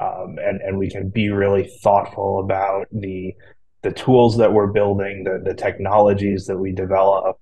[0.00, 3.34] um, and and we can be really thoughtful about the
[3.82, 7.38] the tools that we're building, the the technologies that we develop,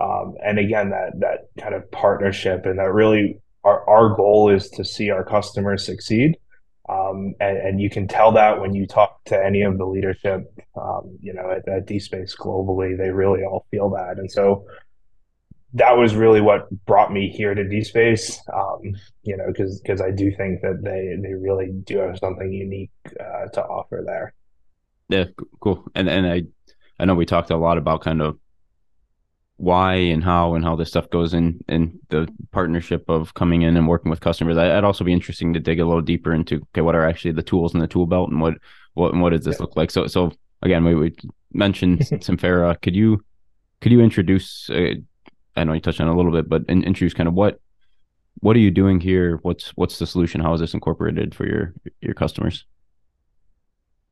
[0.00, 4.70] um, and again, that that kind of partnership and that really our, our goal is
[4.70, 6.38] to see our customers succeed.
[6.88, 10.52] Um, and, and, you can tell that when you talk to any of the leadership,
[10.76, 14.18] um, you know, at, at DSpace globally, they really all feel that.
[14.18, 14.66] And so
[15.74, 20.10] that was really what brought me here to DSpace, um, you know, because because I
[20.10, 22.90] do think that they they really do have something unique
[23.20, 24.32] uh, to offer there.
[25.08, 25.26] Yeah,
[25.60, 25.84] cool.
[25.94, 26.42] And and I
[26.98, 28.39] I know we talked a lot about kind of
[29.60, 33.76] why and how and how this stuff goes in in the partnership of coming in
[33.76, 34.56] and working with customers.
[34.56, 37.32] I, would also be interesting to dig a little deeper into okay, what are actually
[37.32, 38.54] the tools in the tool belt and what
[38.94, 39.62] what and what does this yeah.
[39.62, 39.90] look like?
[39.90, 40.32] So so
[40.62, 41.14] again, we, we
[41.52, 42.80] mentioned SIMPHERA.
[42.80, 43.22] Could you
[43.82, 44.70] could you introduce?
[44.70, 44.94] Uh,
[45.56, 47.60] I know you touched on a little bit, but in, introduce kind of what
[48.40, 49.40] what are you doing here?
[49.42, 50.40] What's what's the solution?
[50.40, 52.64] How is this incorporated for your your customers?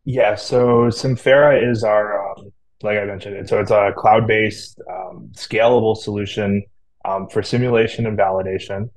[0.04, 2.52] Yeah, so SIMPHERA is our um,
[2.82, 6.62] like I mentioned, so it's a cloud-based, um, scalable solution
[7.04, 8.90] um, for simulation and validation.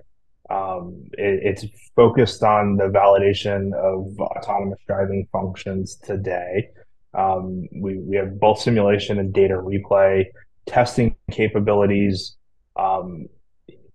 [0.50, 1.66] Um, it, it's
[1.96, 6.70] focused on the validation of autonomous driving functions today.
[7.14, 10.26] Um, we, we have both simulation and data replay
[10.66, 12.36] testing capabilities.
[12.76, 13.28] Um,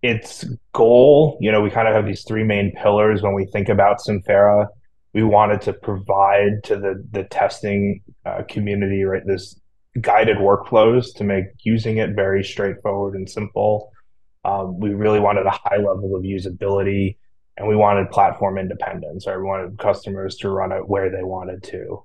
[0.02, 3.68] its goal, you know, we kind of have these three main pillars when we think
[3.68, 4.66] about SIMPHERA.
[5.14, 9.58] We wanted to provide to the the testing uh, community, right, this
[10.00, 13.90] guided workflows to make using it very straightforward and simple.
[14.44, 17.16] Um, we really wanted a high level of usability,
[17.56, 19.26] and we wanted platform independence.
[19.26, 22.02] Right, we wanted customers to run it where they wanted to.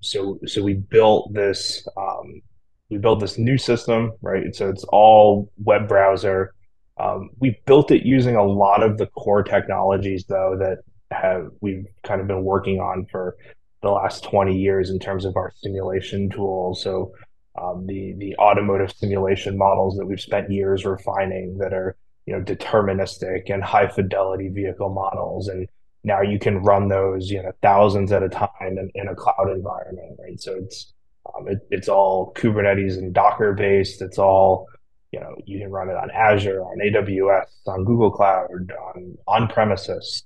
[0.00, 1.86] So, so we built this.
[1.96, 2.42] Um,
[2.90, 4.54] we built this new system, right?
[4.54, 6.54] So it's all web browser.
[6.98, 10.78] Um, we built it using a lot of the core technologies, though, that
[11.10, 13.36] have we've kind of been working on for
[13.82, 16.82] the last 20 years in terms of our simulation tools.
[16.82, 17.12] So
[17.60, 22.42] um, the the automotive simulation models that we've spent years refining that are you know
[22.42, 25.48] deterministic and high fidelity vehicle models.
[25.48, 25.68] And
[26.04, 29.50] now you can run those you know thousands at a time in, in a cloud
[29.50, 30.40] environment right?
[30.40, 30.94] So it's
[31.34, 34.00] um, it, it's all kubernetes and docker based.
[34.00, 34.68] It's all
[35.10, 38.48] you know you can run it on azure on aws on google cloud
[38.94, 40.24] on on premises.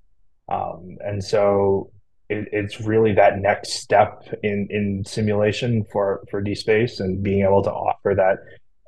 [0.49, 1.91] Um, and so
[2.29, 7.63] it, it's really that next step in in simulation for for DSpace and being able
[7.63, 8.39] to offer that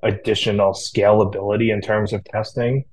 [0.03, 2.85] additional scalability in terms of testing,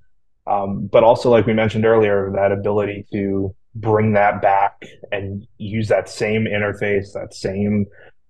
[0.48, 4.82] um, but also like we mentioned earlier, that ability to bring that back
[5.12, 7.86] and use that same interface, that same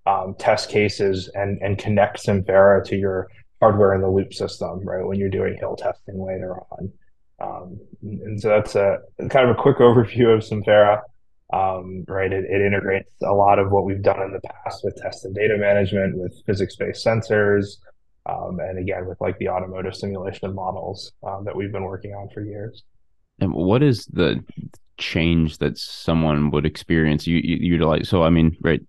[0.06, 3.28] um, test cases, and and connect SIMPHERA to your
[3.62, 5.06] hardware in the loop system, right?
[5.06, 6.92] When you're doing HIL testing later on.
[7.40, 9.00] Um, and so that's a
[9.30, 11.02] kind of a quick overview of SIMPHERA.
[11.54, 14.96] Um, right, it, it, integrates a lot of what we've done in the past with
[14.96, 17.78] test and data management, with physics-based sensors,
[18.26, 22.14] um, and again with like the automotive simulation and models um, that we've been working
[22.14, 22.84] on for years.
[23.40, 24.44] And what is the
[24.98, 27.28] change that someone would experience?
[27.28, 28.82] You, you utilize so I mean, right,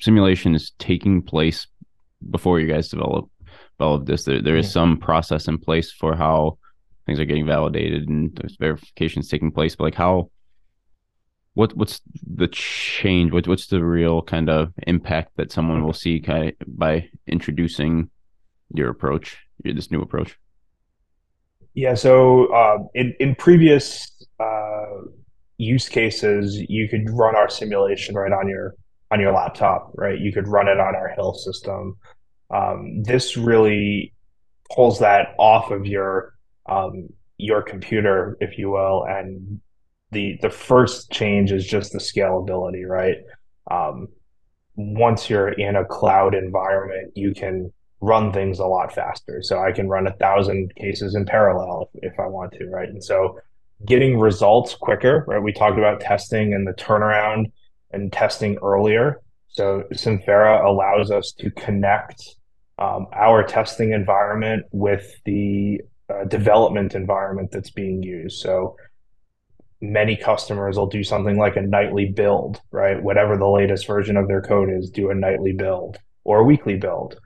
[0.00, 1.66] simulation is taking place
[2.30, 3.28] before you guys develop
[3.78, 4.24] develop this.
[4.24, 6.58] There, there is some process in place for how
[7.06, 9.76] things are getting validated and there's verifications taking place.
[9.76, 10.30] But like how
[11.54, 13.32] what what's the change?
[13.32, 18.10] What what's the real kind of impact that someone will see kind of by introducing
[18.74, 20.38] your approach, this new approach?
[21.74, 21.94] Yeah.
[21.94, 25.02] So uh, in in previous uh,
[25.58, 28.74] use cases, you could run our simulation right on your
[29.10, 30.18] on your laptop, right?
[30.18, 31.96] You could run it on our HIL system.
[32.50, 34.14] Um, this really
[34.70, 36.34] pulls that off of your
[36.66, 39.60] um, your computer, if you will, and
[40.10, 43.16] the the first change is just the scalability, right?
[43.70, 44.08] Um,
[44.76, 49.42] once you're in a cloud environment, you can run things a lot faster.
[49.42, 52.88] So I can run a thousand cases in parallel if, if I want to, right?
[52.88, 53.40] And so
[53.84, 55.42] getting results quicker, right?
[55.42, 57.50] We talked about testing and the turnaround
[57.90, 59.20] and testing earlier.
[59.48, 62.22] So SIMPHERA allows us to connect
[62.78, 68.40] um, our testing environment with the uh, development environment that's being used.
[68.40, 68.76] So
[69.80, 73.02] many customers will do something like a nightly build, right?
[73.02, 76.76] Whatever the latest version of their code is, do a nightly build or a weekly
[76.76, 77.18] build.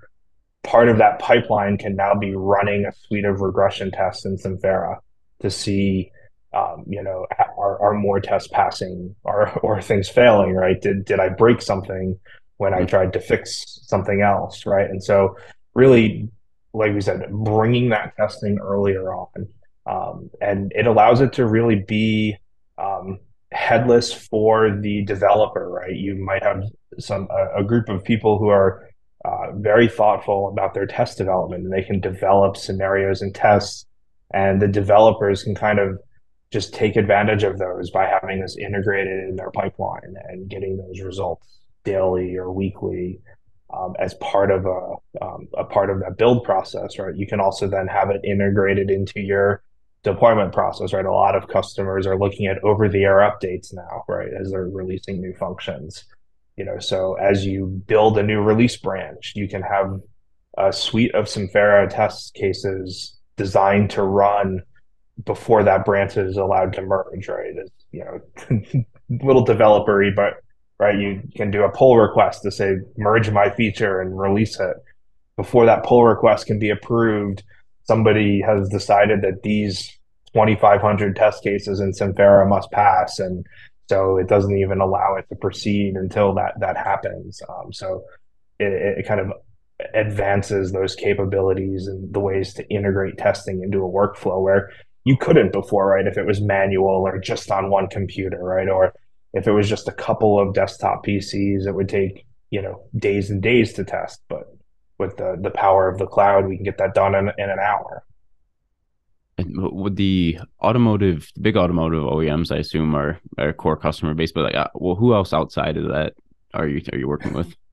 [0.62, 4.98] Part of that pipeline can now be running a suite of regression tests in SIMPHERA
[5.40, 6.10] to see,
[6.54, 7.26] um, you know,
[7.58, 10.80] are, are more tests passing or, or things failing, right?
[10.80, 12.18] Did, did I break something
[12.58, 14.88] when I tried to fix something else, right?
[14.88, 15.36] And so
[15.74, 16.28] really,
[16.74, 19.48] like we said, bringing that testing earlier on
[19.86, 22.36] um, and it allows it to really be
[22.82, 23.18] um,
[23.52, 25.94] headless for the developer, right?
[25.94, 26.64] You might have
[26.98, 28.88] some a, a group of people who are
[29.24, 33.86] uh, very thoughtful about their test development, and they can develop scenarios and tests,
[34.34, 35.98] and the developers can kind of
[36.50, 41.00] just take advantage of those by having this integrated in their pipeline and getting those
[41.00, 43.20] results daily or weekly
[43.72, 47.16] um, as part of a um, a part of that build process, right?
[47.16, 49.62] You can also then have it integrated into your
[50.02, 51.04] deployment process, right?
[51.04, 54.30] A lot of customers are looking at over the air updates now, right?
[54.38, 56.04] As they're releasing new functions.
[56.56, 60.00] You know, so as you build a new release branch, you can have
[60.58, 64.62] a suite of SIMPHERA test cases designed to run
[65.24, 67.54] before that branch is allowed to merge, right?
[67.56, 68.84] It's, you know,
[69.24, 70.34] little developery, but
[70.78, 74.76] right, you can do a pull request to say merge my feature and release it.
[75.36, 77.42] Before that pull request can be approved,
[77.84, 79.98] somebody has decided that these
[80.34, 83.18] 2,500 test cases in SIMPHERA must pass.
[83.18, 83.44] And
[83.88, 87.40] so it doesn't even allow it to proceed until that, that happens.
[87.48, 88.04] Um, so
[88.58, 89.32] it, it kind of
[89.94, 94.70] advances those capabilities and the ways to integrate testing into a workflow where
[95.04, 96.06] you couldn't before, right?
[96.06, 98.68] If it was manual or just on one computer, right?
[98.68, 98.94] Or
[99.32, 103.30] if it was just a couple of desktop PCs, it would take, you know, days
[103.30, 104.20] and days to test.
[104.28, 104.44] But
[105.02, 107.58] with the, the power of the cloud, we can get that done in, in an
[107.58, 108.04] hour.
[109.36, 114.32] And with the automotive, big automotive OEMs, I assume are our core customer base.
[114.32, 116.14] But like, uh, well, who else outside of that
[116.54, 117.54] are you are you working with?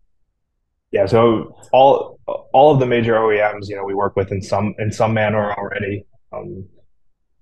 [0.92, 2.20] Yeah, so all
[2.52, 5.54] all of the major OEMs, you know, we work with in some in some manner
[5.54, 6.04] already.
[6.34, 6.66] Um,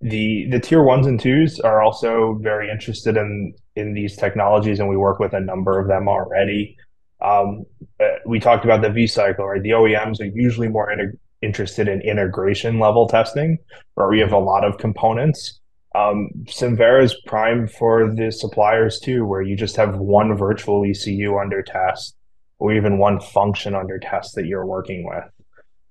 [0.02, 4.90] the the tier ones and twos are also very interested in in these technologies, and
[4.90, 6.76] we work with a number of them already.
[7.22, 7.66] Um,
[8.00, 9.62] uh, we talked about the V cycle, right?
[9.62, 13.58] The OEMs are usually more in, interested in integration level testing,
[13.96, 15.60] where we have a lot of components.
[15.96, 21.38] Um, SIMPHERA is prime for the suppliers too, where you just have one virtual ECU
[21.38, 22.16] under test
[22.60, 25.24] or even one function under test that you're working with.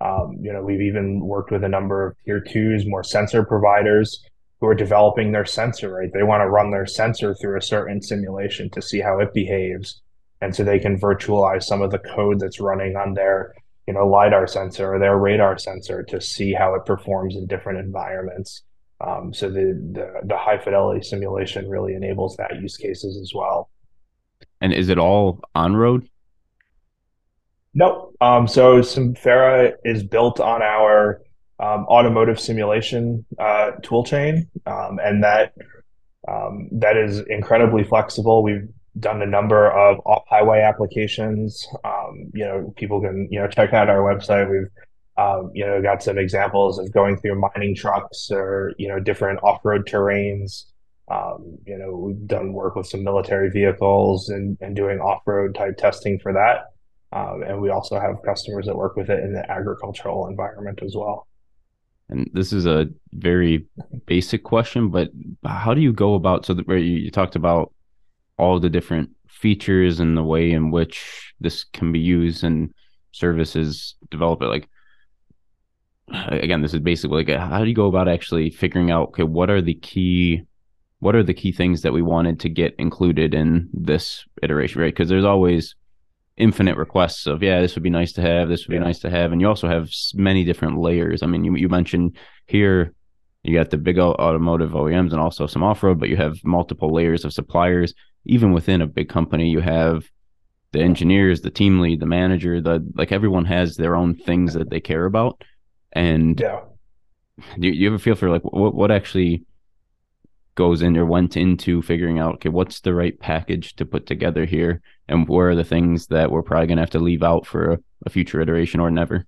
[0.01, 4.22] Um, you know, we've even worked with a number of tier twos, more sensor providers
[4.61, 6.11] who are developing their sensor, right?
[6.12, 10.03] They want to run their sensor through a certain simulation to see how it behaves.
[10.41, 13.55] And so they can virtualize some of the code that's running on their,
[13.87, 17.78] you know, LiDAR sensor or their radar sensor to see how it performs in different
[17.78, 18.62] environments.
[19.01, 23.70] Um, so the, the, the high fidelity simulation really enables that use cases as well.
[24.61, 26.09] And is it all on road?
[27.74, 28.14] Nope.
[28.22, 31.20] Um, so SIMPHERA is built on our
[31.59, 35.53] um, automotive simulation uh, toolchain, um, and that
[36.28, 38.43] um, that is incredibly flexible.
[38.43, 38.68] We've
[38.99, 41.66] done a number of off-highway applications.
[41.84, 44.51] Um, you know, people can you know check out our website.
[44.51, 44.70] We've
[45.18, 49.40] um, you know got some examples of going through mining trucks or you know different
[49.42, 50.64] off-road terrains.
[51.09, 55.76] Um, you know, we've done work with some military vehicles and, and doing off-road type
[55.76, 56.72] testing for that.
[57.16, 60.97] Um, and we also have customers that work with it in the agricultural environment as
[60.97, 61.28] well.
[62.09, 63.66] And this is a very
[64.07, 65.11] basic question, but
[65.44, 66.44] how do you go about?
[66.44, 67.72] So where you, you talked about
[68.39, 72.72] all the different features and the way in which this can be used and
[73.12, 74.47] services develop it.
[74.47, 74.68] Like
[76.28, 79.51] again, this is basically like how do you go about actually figuring out okay, what
[79.51, 80.43] are the key
[81.01, 84.95] what are the key things that we wanted to get included in this iteration, right?
[84.95, 85.74] Because there's always
[86.37, 89.09] infinite requests of yeah this would be nice to have this would be nice to
[89.09, 92.14] have and you also have many different layers i mean you, you mentioned
[92.47, 92.93] here
[93.43, 97.24] you got the big automotive oems and also some off-road but you have multiple layers
[97.24, 97.95] of suppliers
[98.27, 100.09] even within a big company you have
[100.72, 104.70] the engineers the team lead the manager the like everyone has their own things that
[104.70, 105.43] they care about.
[105.93, 106.61] And yeah.
[107.59, 109.45] do you ever feel for like what, what actually
[110.55, 114.45] goes in or went into figuring out okay what's the right package to put together
[114.45, 114.83] here?
[115.09, 117.72] And where are the things that we're probably going to have to leave out for
[117.72, 119.27] a, a, future iteration or never?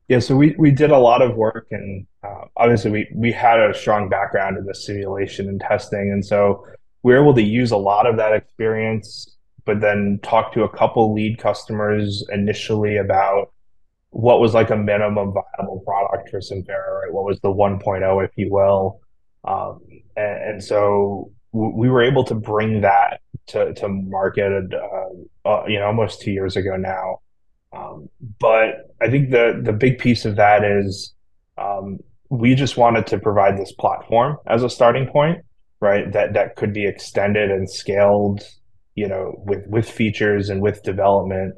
[0.10, 3.58] Yeah so we we did a lot of work and uh, obviously we we had
[3.58, 6.12] a strong background in the simulation and testing.
[6.12, 6.66] And so
[7.04, 9.34] we were able to use a lot of that experience
[9.66, 13.54] but then talk to a couple lead customers initially about
[14.10, 17.14] what was like a minimum viable product for SIMPHERA, right?
[17.14, 19.00] What was the 1.0, if you will?
[19.44, 19.80] Um,
[20.16, 25.80] and, and, so we were able to bring that to, to market, uh, uh, you
[25.80, 27.20] know, almost two years ago now.
[27.74, 31.14] Um, but I think the the big piece of that is
[31.58, 32.00] um,
[32.30, 35.40] we just wanted to provide this platform as a starting point,
[35.84, 36.12] right?
[36.14, 38.42] That that could be extended and scaled,
[38.96, 41.56] you know, with with features and with development.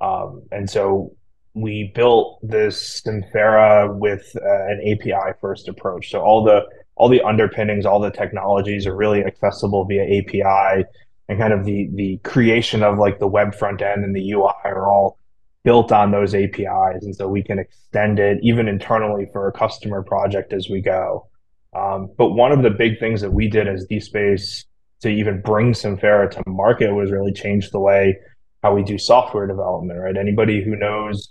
[0.00, 1.12] Um, and so
[1.54, 6.10] we built this SIMPHERA with uh, an API first approach.
[6.10, 6.62] So all the
[6.96, 10.84] all the underpinnings, all the technologies are really accessible via API,
[11.28, 14.52] and kind of the the creation of like the web front end and the UI
[14.64, 15.18] are all
[15.62, 20.02] built on those APIs, and so we can extend it even internally for a customer
[20.02, 21.28] project as we go.
[21.74, 24.64] Um, but one of the big things that we did as DSpace
[25.00, 28.18] to even bring SIMPHERA to market was really change the way
[28.62, 30.00] how we do software development.
[30.00, 30.16] Right?
[30.16, 31.30] Anybody who knows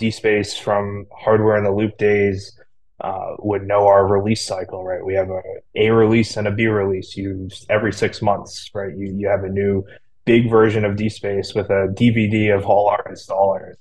[0.00, 2.58] DSpace from hardware in the loop days
[3.00, 5.04] uh, would know our release cycle, right?
[5.04, 5.42] We have a
[5.74, 8.96] A release and a B release used every six months, right?
[8.96, 9.84] You you have a new
[10.24, 13.76] big version of DSpace with a DVD of all our installers.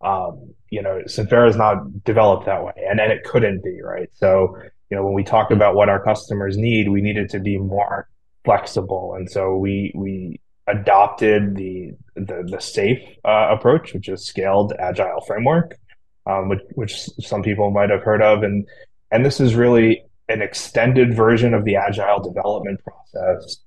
[0.00, 4.08] Um, you know, SIMPHERA is not developed that way, and and it couldn't be, right?
[4.14, 4.56] So
[4.92, 8.08] you know, when we talk about what our customers need, we needed to be more
[8.44, 14.74] flexible, and so we we adopted the the, the SAFe uh, approach, which is scaled
[14.78, 15.78] agile framework
[16.26, 18.42] um, which, which some people might have heard of.
[18.42, 18.66] And
[19.10, 23.58] and this is really an extended version of the agile development process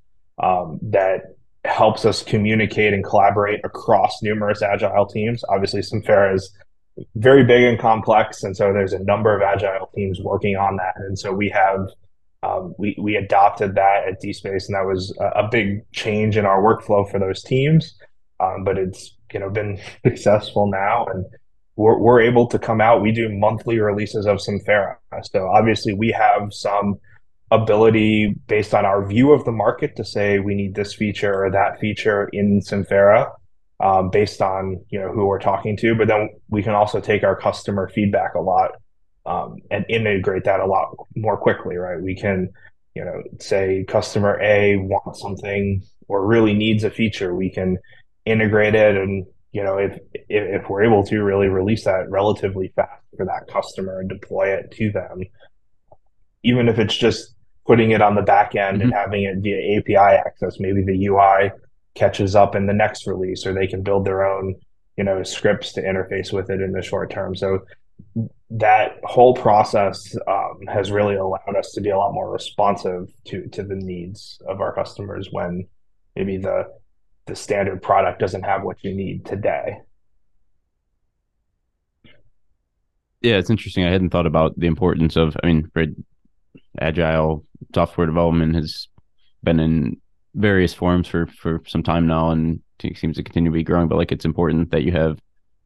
[0.41, 5.43] um, that helps us communicate and collaborate across numerous agile teams.
[5.49, 6.51] Obviously, SIMPHERA is
[7.15, 10.93] very big and complex, and so there's a number of agile teams working on that.
[10.97, 11.89] And so we have
[12.43, 16.45] um, we we adopted that at DSpace, and that was a, a big change in
[16.45, 17.97] our workflow for those teams.
[18.39, 21.25] Um, but it's you know been successful now, and
[21.75, 23.01] we're, we're able to come out.
[23.01, 26.99] We do monthly releases of SIMPHERA, so obviously we have some
[27.51, 31.51] ability based on our view of the market to say we need this feature or
[31.51, 33.31] that feature in SIMPHERA
[33.79, 35.95] um, based on you know who we're talking to.
[35.95, 38.71] But then we can also take our customer feedback a lot
[39.25, 42.01] um, and integrate that a lot more quickly, right?
[42.01, 42.49] We can
[42.95, 47.77] you know say customer A wants something or really needs a feature, we can
[48.25, 49.99] integrate it and you know if
[50.29, 54.71] if we're able to really release that relatively fast for that customer and deploy it
[54.71, 55.21] to them
[56.43, 58.83] even if it's just putting it on the back end mm-hmm.
[58.83, 60.59] and having it via API access.
[60.59, 61.51] Maybe the UI
[61.95, 64.55] catches up in the next release, or they can build their own,
[64.97, 67.35] you know, scripts to interface with it in the short term.
[67.35, 67.59] So
[68.51, 73.47] that whole process um, has really allowed us to be a lot more responsive to
[73.47, 75.67] to the needs of our customers when
[76.15, 76.65] maybe the
[77.25, 79.77] the standard product doesn't have what you need today.
[83.21, 83.85] Yeah, it's interesting.
[83.85, 85.35] I hadn't thought about the importance of.
[85.41, 85.71] I mean,
[86.79, 87.43] agile
[87.73, 88.87] software development has
[89.43, 89.97] been in
[90.35, 92.61] various forms for for some time now and
[92.95, 95.17] seems to continue to be growing but like it's important that you have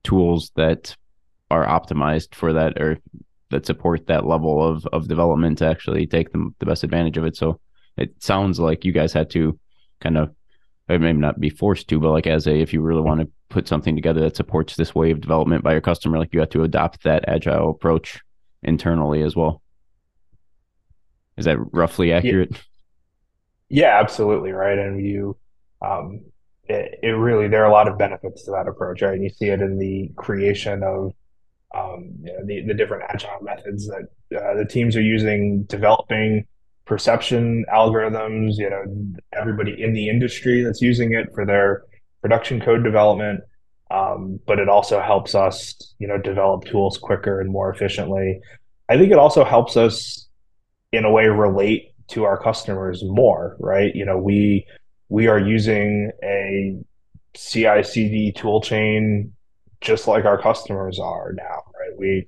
[0.03, 0.95] tools that
[1.51, 2.99] are optimized for that or
[3.49, 7.26] that support that level of of development to actually take the, the best advantage of
[7.26, 7.36] it.
[7.36, 7.59] So
[7.97, 9.59] it sounds like you guys had to
[9.99, 10.34] kind of
[10.88, 13.67] maybe not be forced to but like as a if you really want to put
[13.67, 16.63] something together that supports this way of development by your customer like you have to
[16.63, 18.20] adopt that agile approach
[18.63, 19.61] internally as well.
[21.38, 22.51] Is that roughly accurate?
[23.70, 24.78] Yeah, absolutely right.
[24.78, 25.38] And you,
[25.82, 26.22] um,
[26.65, 29.13] it, it, really there are a lot of benefits to that approach, right?
[29.13, 31.13] And you see it in the creation of
[31.74, 34.03] um, you know, the the different agile methods that
[34.36, 36.45] uh, the teams are using, developing
[36.86, 38.55] perception algorithms.
[38.57, 38.84] You know,
[39.34, 41.84] everybody in the industry that's using it for their
[42.22, 43.41] production code development.
[43.91, 48.39] Um, but it also helps us, you know, develop tools quicker and more efficiently.
[48.88, 50.28] I think it also helps us
[50.91, 53.93] in a way relate to our customers more, right?
[53.95, 54.66] You know, we
[55.10, 56.78] we are using a
[57.36, 59.34] CI CD tool chain
[59.82, 61.97] just like our customers are now, right?
[61.97, 62.28] We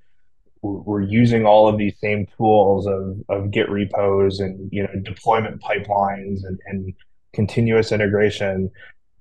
[0.62, 5.62] we're using all of these same tools of, of Git repos and you know deployment
[5.62, 6.94] pipelines and, and
[7.34, 8.70] continuous integration.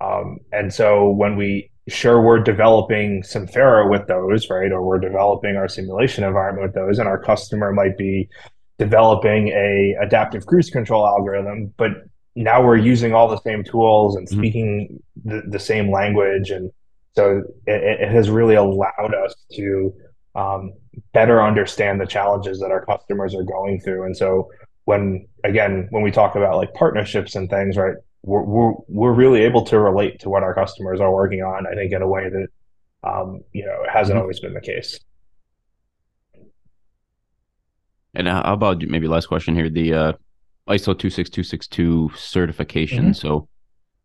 [0.01, 5.57] Um, and so when we sure we're developing SIMPHERA with those, right, or we're developing
[5.57, 8.29] our simulation environment with those, and our customer might be
[8.81, 11.91] developing a adaptive cruise control algorithm, but
[12.35, 14.39] now we're using all the same tools and mm-hmm.
[14.39, 15.29] speaking mm-hmm.
[15.29, 16.49] the, the, same language.
[16.51, 16.73] And
[17.15, 19.93] so it, it has really allowed us to
[20.35, 20.73] um,
[21.13, 24.07] better understand the challenges that our customers are going through.
[24.07, 24.51] And so
[24.87, 29.43] when, again, when we talk about like partnerships and things, right, we're, we're, we're really
[29.43, 32.31] able to relate to what our customers are working on, I think, in a way
[32.31, 32.49] that,
[33.07, 34.23] um, you know, hasn't mm-hmm.
[34.23, 34.99] always been the case.
[38.15, 40.13] And how about maybe last question here the uh,
[40.71, 43.07] ISO 26262 certification.
[43.07, 43.13] Mm-hmm.
[43.13, 43.49] So,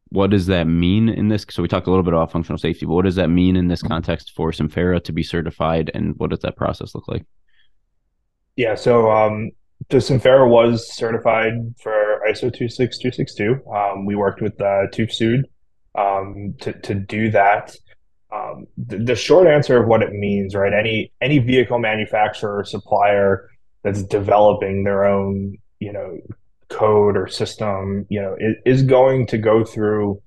[0.09, 1.45] what does that mean in this?
[1.49, 3.67] So, we talked a little bit about functional safety, but what does that mean in
[3.67, 3.93] this mm-hmm.
[3.93, 7.25] context for SIMPHERA to be certified, and what does that process look like?
[8.55, 9.51] Yeah, so um,
[9.89, 13.61] the SIMPHERA was certified for ISO 26262.
[13.71, 15.43] Um, we worked with uh, TÜV
[15.95, 17.75] um, to, to do that.
[18.33, 20.73] Um, the, the, short answer of what it means, right?
[20.73, 23.49] Any any vehicle manufacturer or supplier
[23.85, 26.19] that's developing their own you know
[26.67, 30.21] code or system you know is, going to go through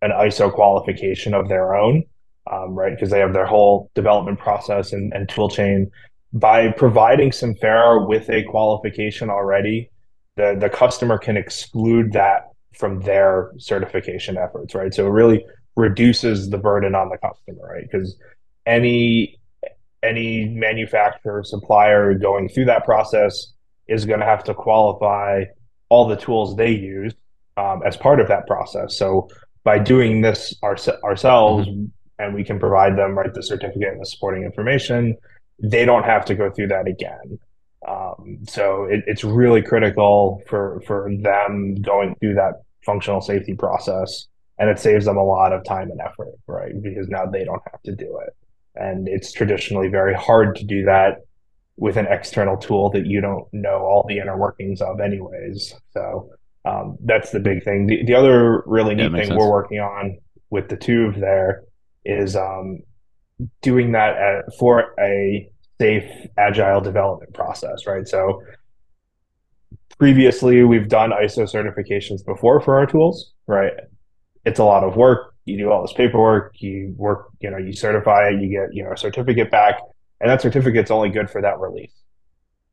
[0.00, 2.02] an iso qualification of their own
[2.50, 2.94] um, right?
[2.94, 5.90] Because they have their whole development process and, and tool chain.
[6.32, 9.90] By providing SIMPHERA with a qualification already
[10.36, 14.94] the the customer can exclude that from their certification efforts right?
[14.94, 15.44] So it really
[15.76, 17.82] reduces the burden on the customer right?
[17.82, 18.16] Because
[18.64, 19.38] any
[20.02, 23.52] any manufacturer supplier going through that process
[23.88, 25.44] is going to have to qualify
[25.88, 27.14] all the tools they use
[27.56, 28.96] um, as part of that process.
[28.96, 29.28] So
[29.64, 31.84] by doing this our, ourselves, mm-hmm.
[32.18, 35.16] and we can provide them right the certificate and the supporting information,
[35.62, 37.38] they don't have to go through that again.
[37.86, 44.28] Um, so it, it's really critical for for them going through that functional safety process,
[44.58, 46.80] and it saves them a lot of time and effort, right?
[46.80, 48.36] Because now they don't have to do it
[48.74, 51.18] and it's traditionally very hard to do that
[51.76, 55.74] with an external tool that you don't know all the inner workings of anyways.
[55.92, 56.30] So
[56.64, 57.86] um, that's the big thing.
[57.86, 59.38] The, the other really neat yeah, thing sense.
[59.38, 60.18] we're working on
[60.50, 61.64] with the TÜV there
[62.04, 62.80] is um,
[63.62, 65.48] doing that at, for a
[65.80, 68.06] SAFe agile development process, right?
[68.06, 68.42] So
[69.98, 73.72] previously we've done ISO certifications before for our tools, right?
[74.44, 75.31] It's a lot of work.
[75.44, 78.84] You do all this paperwork, you work, you know, you certify it, you get, you
[78.84, 79.80] know, a certificate back,
[80.20, 81.92] and that certificate's only good for that release.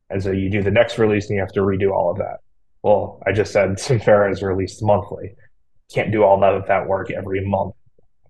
[0.08, 2.38] And so you do the next release and you have to redo all of that.
[2.82, 5.34] Well, I just said SIMPHERA is released monthly.
[5.92, 7.74] Can't do all of that work every month.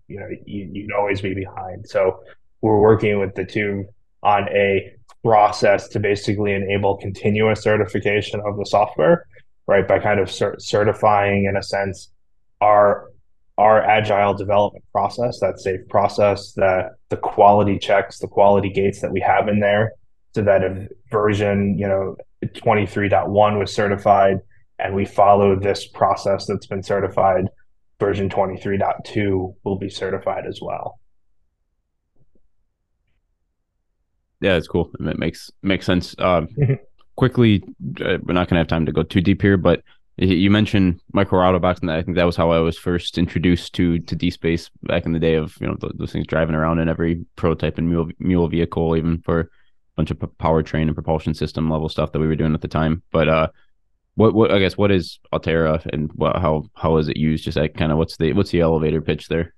[0.09, 1.89] You know, you, you'd always be behind.
[1.89, 2.23] So
[2.63, 3.85] we're working with the TÜV
[4.23, 4.93] on a
[5.25, 9.27] process to basically enable continuous certification of the software,
[9.67, 9.87] right?
[9.87, 12.11] By kind of cert- certifying, in a sense,
[12.61, 13.11] our
[13.61, 19.13] our agile development process, that SAFe process, that the quality checks, the quality gates that
[19.13, 19.93] we have in there,
[20.35, 24.39] so that if version, you know, 23.1 was certified
[24.79, 27.49] and we follow this process that's been certified,
[27.99, 30.99] version 23.2 will be certified as well.
[34.41, 34.91] Yeah, it's cool.
[34.99, 36.15] It makes makes sense.
[36.19, 36.49] Um,
[37.17, 37.63] quickly,
[38.01, 39.83] uh, we're not going to have time to go too deep here, but
[40.27, 44.17] you mentioned MicroAutoBox, and I think that was how I was first introduced to to
[44.17, 47.79] DSpace back in the day of you know those things driving around in every prototype
[47.79, 49.47] and mule, mule vehicle, even for a
[49.97, 53.03] bunch of powertrain and propulsion system level stuff that we were doing at the time.
[53.11, 53.49] But uh,
[54.15, 57.45] what what I guess what is AUTERA and what, how how is it used?
[57.45, 59.55] Just like kind of what's the what's the elevator pitch there?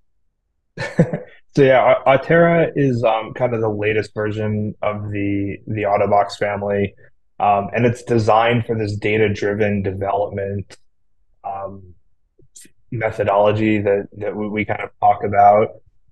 [1.54, 6.94] So yeah, AUTERA is um, kind of the latest version of the the Autobox family,
[7.40, 10.76] um, and it's designed for this data-driven development
[11.44, 11.94] um,
[12.90, 15.68] methodology that that we, we, kind of talk about.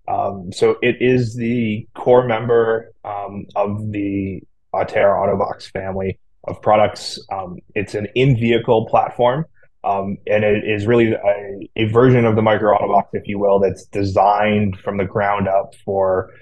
[0.09, 4.43] Um, so it is the core member um, of the
[4.75, 7.19] AUTERA Autobox family of products.
[7.31, 9.45] Um, it's an in-vehicle platform.
[9.83, 13.87] Um, and it is really a, a, version of the MicroAutoBox, if you will, that's
[13.87, 16.35] designed from the ground up for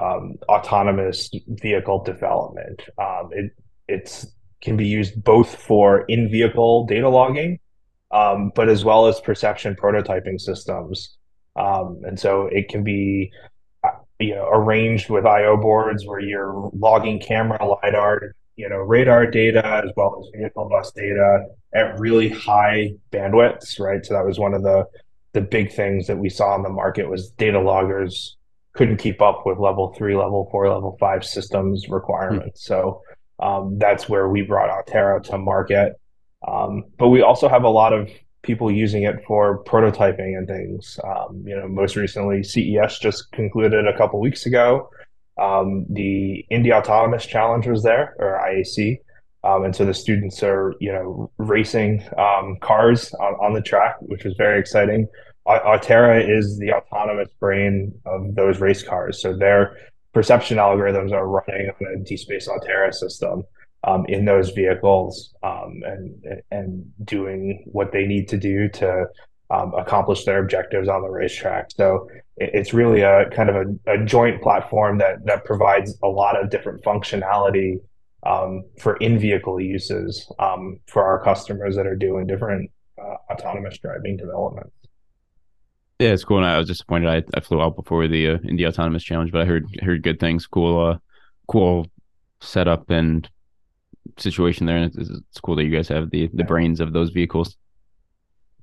[0.00, 2.82] um, autonomous vehicle development.
[2.98, 3.52] Um, it
[3.88, 4.26] it's
[4.62, 7.58] can be used both for in-vehicle data logging,
[8.10, 11.16] um, but as well as perception prototyping systems.
[11.54, 13.30] Um, and so it can be
[13.84, 19.26] uh, you know arranged with I/O boards where you're logging camera, lidar, you know radar
[19.26, 24.38] data as well as vehicle bus data at really high bandwidths right so that was
[24.38, 24.84] one of the
[25.34, 28.36] the big things that we saw in the market was data loggers
[28.72, 32.74] couldn't keep up with level three level four level five systems requirements mm-hmm.
[32.74, 33.02] so
[33.38, 35.94] um, that's where we brought AUTERA to market.
[36.46, 38.08] Um, but we also have a lot of
[38.42, 40.98] people using it for prototyping and things.
[41.04, 44.90] Um, you know most recently ces just concluded a couple weeks ago.
[45.38, 49.00] Um, the Indy Autonomous Challenge was there, or IAC,
[49.44, 53.96] um, and so the students are, you know, racing um, cars on, on, the track,
[54.00, 55.06] which was very exciting.
[55.46, 59.76] AUTERA is the autonomous brain of those race cars, so their
[60.16, 63.42] perception algorithms are running on a DSpace AUTERA system
[63.84, 69.04] um, in those vehicles um, and and doing what they need to do to
[69.50, 71.70] um, accomplish their objectives on the racetrack.
[71.70, 72.08] So
[72.38, 76.48] it's really a kind of a, a, joint platform that that provides a lot of
[76.48, 77.80] different functionality
[78.24, 84.16] um, for in-vehicle uses um, for our customers that are doing different uh, autonomous driving
[84.16, 84.72] developments.
[85.98, 86.38] Yeah, it's cool.
[86.38, 87.08] And I was disappointed.
[87.08, 90.20] I, I flew out before the uh, Indy Autonomous Challenge, but I heard heard good
[90.20, 90.46] things.
[90.46, 90.98] Cool, uh,
[91.48, 91.86] cool
[92.40, 93.28] setup and
[94.18, 94.76] situation there.
[94.76, 97.56] And it's, it's cool that you guys have the the brains of those vehicles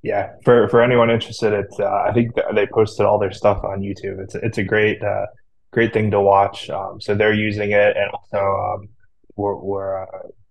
[0.04, 3.80] yeah, for for anyone interested, it's uh, I think they posted all their stuff on
[3.80, 4.20] YouTube.
[4.22, 5.24] It's it's a great uh,
[5.72, 6.68] great thing to watch.
[6.68, 8.88] Um, so they're using it, and also um,
[9.36, 10.08] we're, we're a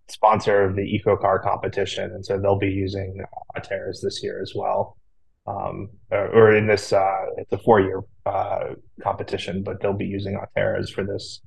[0.08, 3.24] sponsor of the Eco Car competition, and so they'll be using
[3.56, 4.98] AUTERAs this year as well.
[5.46, 10.06] Um, or, or, in this, uh, it's a four year uh, competition, but they'll be
[10.06, 11.42] using AUTERAs for this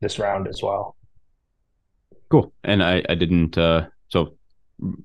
[0.00, 0.96] this round as well.
[2.30, 2.52] Cool.
[2.62, 4.36] And I I didn't uh, so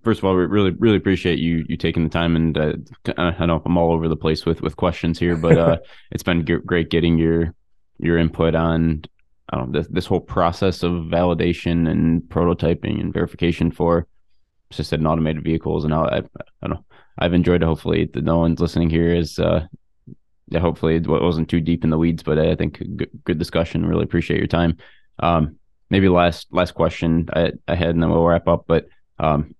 [0.03, 2.73] first of all, we really really appreciate you you taking the time and uh,
[3.17, 5.77] I know I'm all over the place with with questions here, but uh,
[6.11, 7.53] it's been g- great getting your
[7.97, 9.05] your input on
[9.49, 14.07] I don't know this, this whole process of validation and prototyping and verification for
[14.71, 15.83] assisted and automated vehicles.
[15.83, 16.85] And I, I, I don't know
[17.17, 17.65] I've enjoyed it.
[17.65, 19.67] Hopefully, no one's listening here is uh.
[20.53, 23.83] Hopefully, it wasn't too deep in the weeds, but I think good, good discussion.
[23.83, 24.77] Really appreciate your time.
[25.17, 25.57] Um,
[25.89, 28.65] maybe last last question I, I had, and then we'll wrap up.
[28.67, 28.87] But
[29.17, 29.55] um,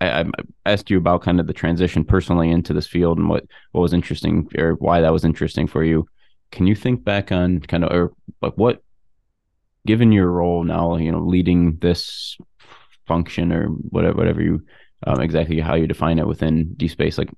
[0.00, 0.24] I, I,
[0.64, 3.92] asked you about kind of the transition personally into this field and what what was
[3.92, 6.06] interesting or why that was interesting for you.
[6.50, 8.82] Can you think back on kind of or like what
[9.86, 12.36] given your role now, you know, leading this
[13.06, 14.62] function or whatever, whatever you
[15.06, 17.30] um, exactly how you define it within DSpace, like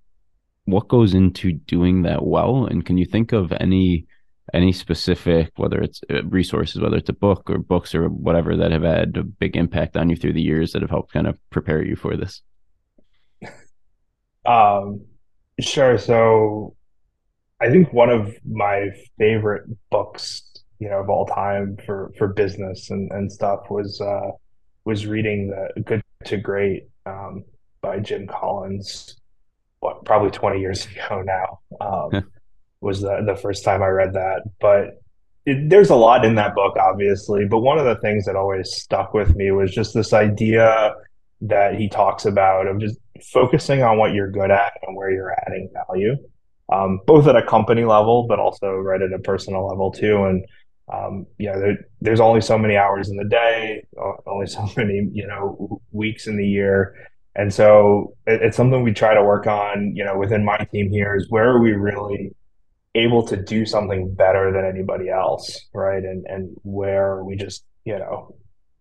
[0.64, 2.66] what goes into doing that well?
[2.66, 4.06] And can you think of any
[4.54, 8.72] any specific, whether it's uh, resources, whether it's a book or books or whatever that
[8.72, 11.38] have had a big impact on you through the years that have helped kind of
[11.50, 12.42] prepare you for this?
[14.46, 15.04] Um,
[15.60, 15.98] sure.
[15.98, 16.74] So
[17.60, 18.88] I think one of my
[19.18, 20.42] favorite books,
[20.78, 24.30] you know, of all time for for business and, and stuff was uh
[24.86, 27.44] was reading the Good to Great um
[27.80, 29.16] by Jim Collins
[29.80, 31.60] what probably 20 years ago now.
[31.80, 32.24] Um
[32.80, 34.42] was the the first time I read that.
[34.60, 35.00] But
[35.46, 37.46] it, there's a lot in that book, obviously.
[37.46, 40.94] But one of the things that always stuck with me was just this idea
[41.40, 42.98] that he talks about of just
[43.32, 46.16] focusing on what you're good at and where you're adding value,
[46.70, 50.24] um, both at a company level, but also right at a personal level too.
[50.24, 50.44] And
[50.92, 53.84] um, you know, there, there's only so many hours in the day,
[54.26, 56.94] only so many you know weeks in the year.
[57.34, 60.90] And so it, it's something we try to work on, you know, within my team
[60.90, 62.34] here is where are we really
[62.94, 66.02] able to do something better than anybody else, right?
[66.02, 68.34] And and where we just you know,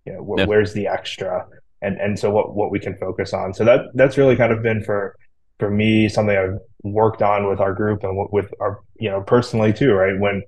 [0.05, 0.45] you know, wh- yeah.
[0.45, 1.45] where's the extra,
[1.81, 3.53] and and so what what we can focus on.
[3.53, 5.15] So that that's really kind of been for
[5.59, 9.21] for me something I've worked on with our group and w- with our you know
[9.21, 10.19] personally too, right?
[10.19, 10.43] When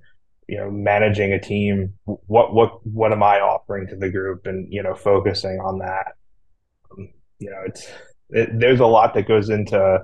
[0.50, 4.66] you know managing a team, what what what am I offering to the group, and
[4.72, 6.14] you know focusing on that.
[6.90, 7.86] Um, you know, it's
[8.30, 10.00] it, there's a lot that goes into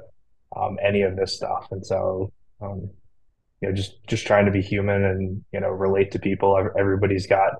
[0.56, 2.32] um, any of this stuff, and so
[2.62, 2.88] um,
[3.60, 6.56] you know just just trying to be human and you know relate to people.
[6.78, 7.54] Everybody's got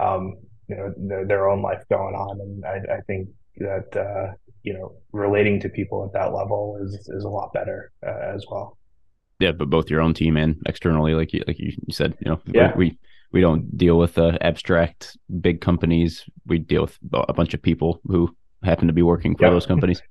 [0.00, 0.34] um
[0.68, 2.40] you know their, their own life going on.
[2.40, 3.28] And i, I think
[3.58, 7.92] that uh you know relating to people at that level is is a lot better
[8.04, 8.76] uh, as well
[9.38, 12.40] yeah but both your own team and externally like you like you said you know
[12.46, 12.72] yeah.
[12.76, 12.96] we
[13.32, 18.00] we don't deal with uh, abstract big companies we deal with a bunch of people
[18.06, 19.52] who happen to be working for yep.
[19.52, 20.02] those companies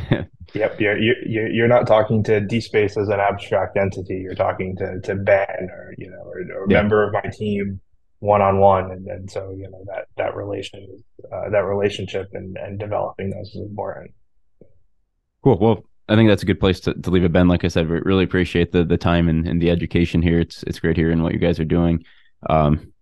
[0.54, 4.14] yep, you're, you're you're not talking to DSpace as an abstract entity.
[4.14, 6.80] You're talking to to Ben or you know or, or a yeah.
[6.80, 7.80] member of my team
[8.20, 11.02] one on one, and then so you know that that relation
[11.32, 14.12] uh, that relationship and and developing those is important.
[15.42, 15.58] Cool.
[15.58, 17.48] Well, I think that's a good place to, to leave it, Ben.
[17.48, 20.40] Like I said, we really appreciate the the time and, and the education here.
[20.40, 22.04] It's it's great hearing what you guys are doing.
[22.50, 22.92] Um,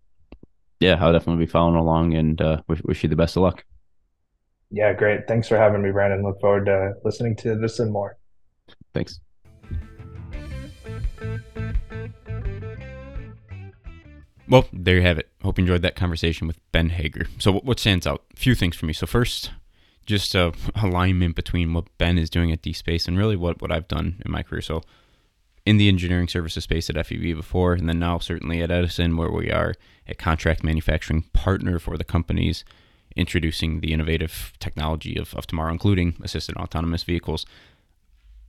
[0.79, 3.65] yeah, I'll definitely be following along and uh, wish, wish you the best of luck.
[4.71, 5.27] Yeah, great.
[5.27, 6.23] Thanks for having me, Brandon.
[6.23, 8.17] Look forward to listening to this and more.
[8.95, 9.19] Thanks.
[14.49, 15.31] Well, there you have it.
[15.43, 17.27] Hope you enjoyed that conversation with Ben Hager.
[17.39, 18.23] So, what stands out?
[18.35, 18.93] A few things for me.
[18.93, 19.51] So, first,
[20.11, 23.73] just uh, a alignment between what Ben is doing at DSpace and really what, what
[23.73, 24.61] I've done in my career.
[24.61, 24.83] So,
[25.67, 29.31] in the engineering services space at FEV before, and then now certainly at Edison, where
[29.31, 29.75] we are
[30.09, 32.65] a contract manufacturing partner for the companies
[33.15, 37.45] introducing the innovative technology of, of tomorrow, including assisted autonomous vehicles.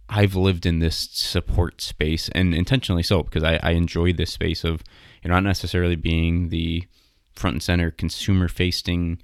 [0.07, 4.63] I've lived in this support space and intentionally so because I, I enjoy this space
[4.63, 4.83] of
[5.23, 6.85] you know not necessarily being the
[7.33, 9.21] front and center consumer facing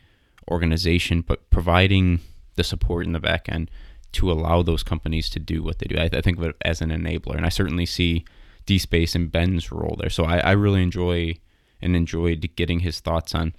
[0.50, 2.20] organization, but providing
[2.56, 3.70] the support in the back end
[4.14, 5.98] to allow those companies to do what they do.
[5.98, 8.26] I, I think of it as an enabler, and I certainly see
[8.66, 10.10] DSpace and Ben's role there.
[10.10, 11.36] So I, I really enjoy
[11.82, 13.54] and enjoyed getting his thoughts on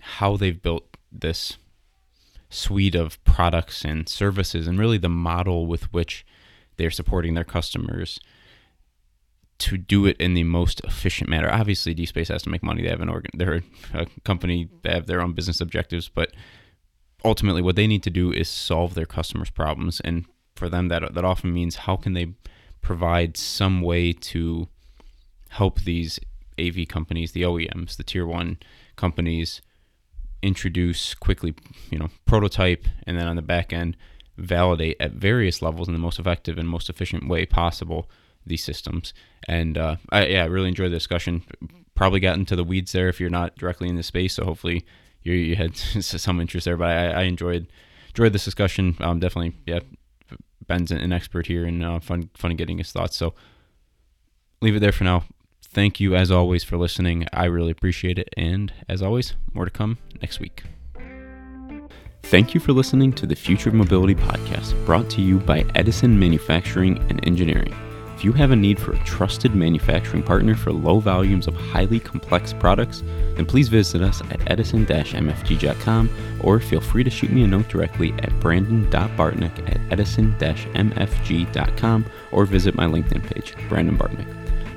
[0.00, 1.56] how they've built this
[2.50, 6.24] suite of products and services and really the model with which
[6.76, 8.20] they're supporting their customers
[9.58, 11.50] to do it in the most efficient manner.
[11.50, 12.82] Obviously, DSpace has to make money.
[12.82, 14.68] They have an organ, they're a company.
[14.82, 16.32] They have their own business objectives, but
[17.24, 20.00] ultimately, what they need to do is solve their customers' problems.
[20.00, 20.26] And
[20.56, 22.34] for them, that that often means how can they
[22.80, 24.68] provide some way to
[25.50, 26.18] help these
[26.58, 28.58] AV companies, the OEMs, the tier one
[28.96, 29.62] companies,
[30.42, 31.54] introduce quickly,
[31.90, 33.96] you know, prototype, and then on the back end,
[34.36, 38.10] validate at various levels in the most effective and most efficient way possible
[38.46, 39.14] these systems.
[39.48, 41.44] And uh, I, yeah, I really enjoyed the discussion.
[41.94, 44.34] Probably got into the weeds there if you're not directly in the space.
[44.34, 44.84] So hopefully
[45.22, 46.76] you, you had some interest there.
[46.76, 47.66] But I, I enjoyed
[48.08, 48.96] enjoyed this discussion.
[49.00, 49.80] Um, definitely, yeah.
[50.66, 53.16] Ben's an expert here and uh, fun fun getting his thoughts.
[53.16, 53.34] So
[54.62, 55.24] leave it there for now.
[55.62, 57.26] Thank you, as always, for listening.
[57.32, 58.28] I really appreciate it.
[58.36, 60.62] And as always, more to come next week.
[62.22, 66.18] Thank you for listening to the Future of Mobility podcast, brought to you by Edison
[66.18, 67.74] Manufacturing and Engineering.
[68.24, 72.00] If you have a need for a trusted manufacturing partner for low volumes of highly
[72.00, 73.02] complex products,
[73.36, 76.08] then please visit us at edison mfg.com
[76.40, 82.46] or feel free to shoot me a note directly at brandon.bartnick at edison mfg.com or
[82.46, 84.34] visit my LinkedIn page, Brandon Bartnick.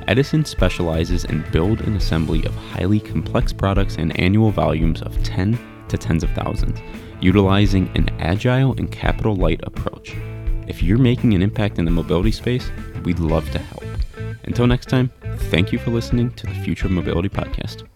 [0.10, 5.58] Edison specializes in build and assembly of highly complex products in annual volumes of 10
[5.88, 6.82] to tens of thousands,
[7.22, 10.18] utilizing an agile and capital light approach.
[10.68, 12.70] If you're making an impact in the mobility space,
[13.04, 13.84] we'd love to help.
[14.44, 15.12] Until next time,
[15.50, 17.88] thank you for listening to the Future Mobility Podcast.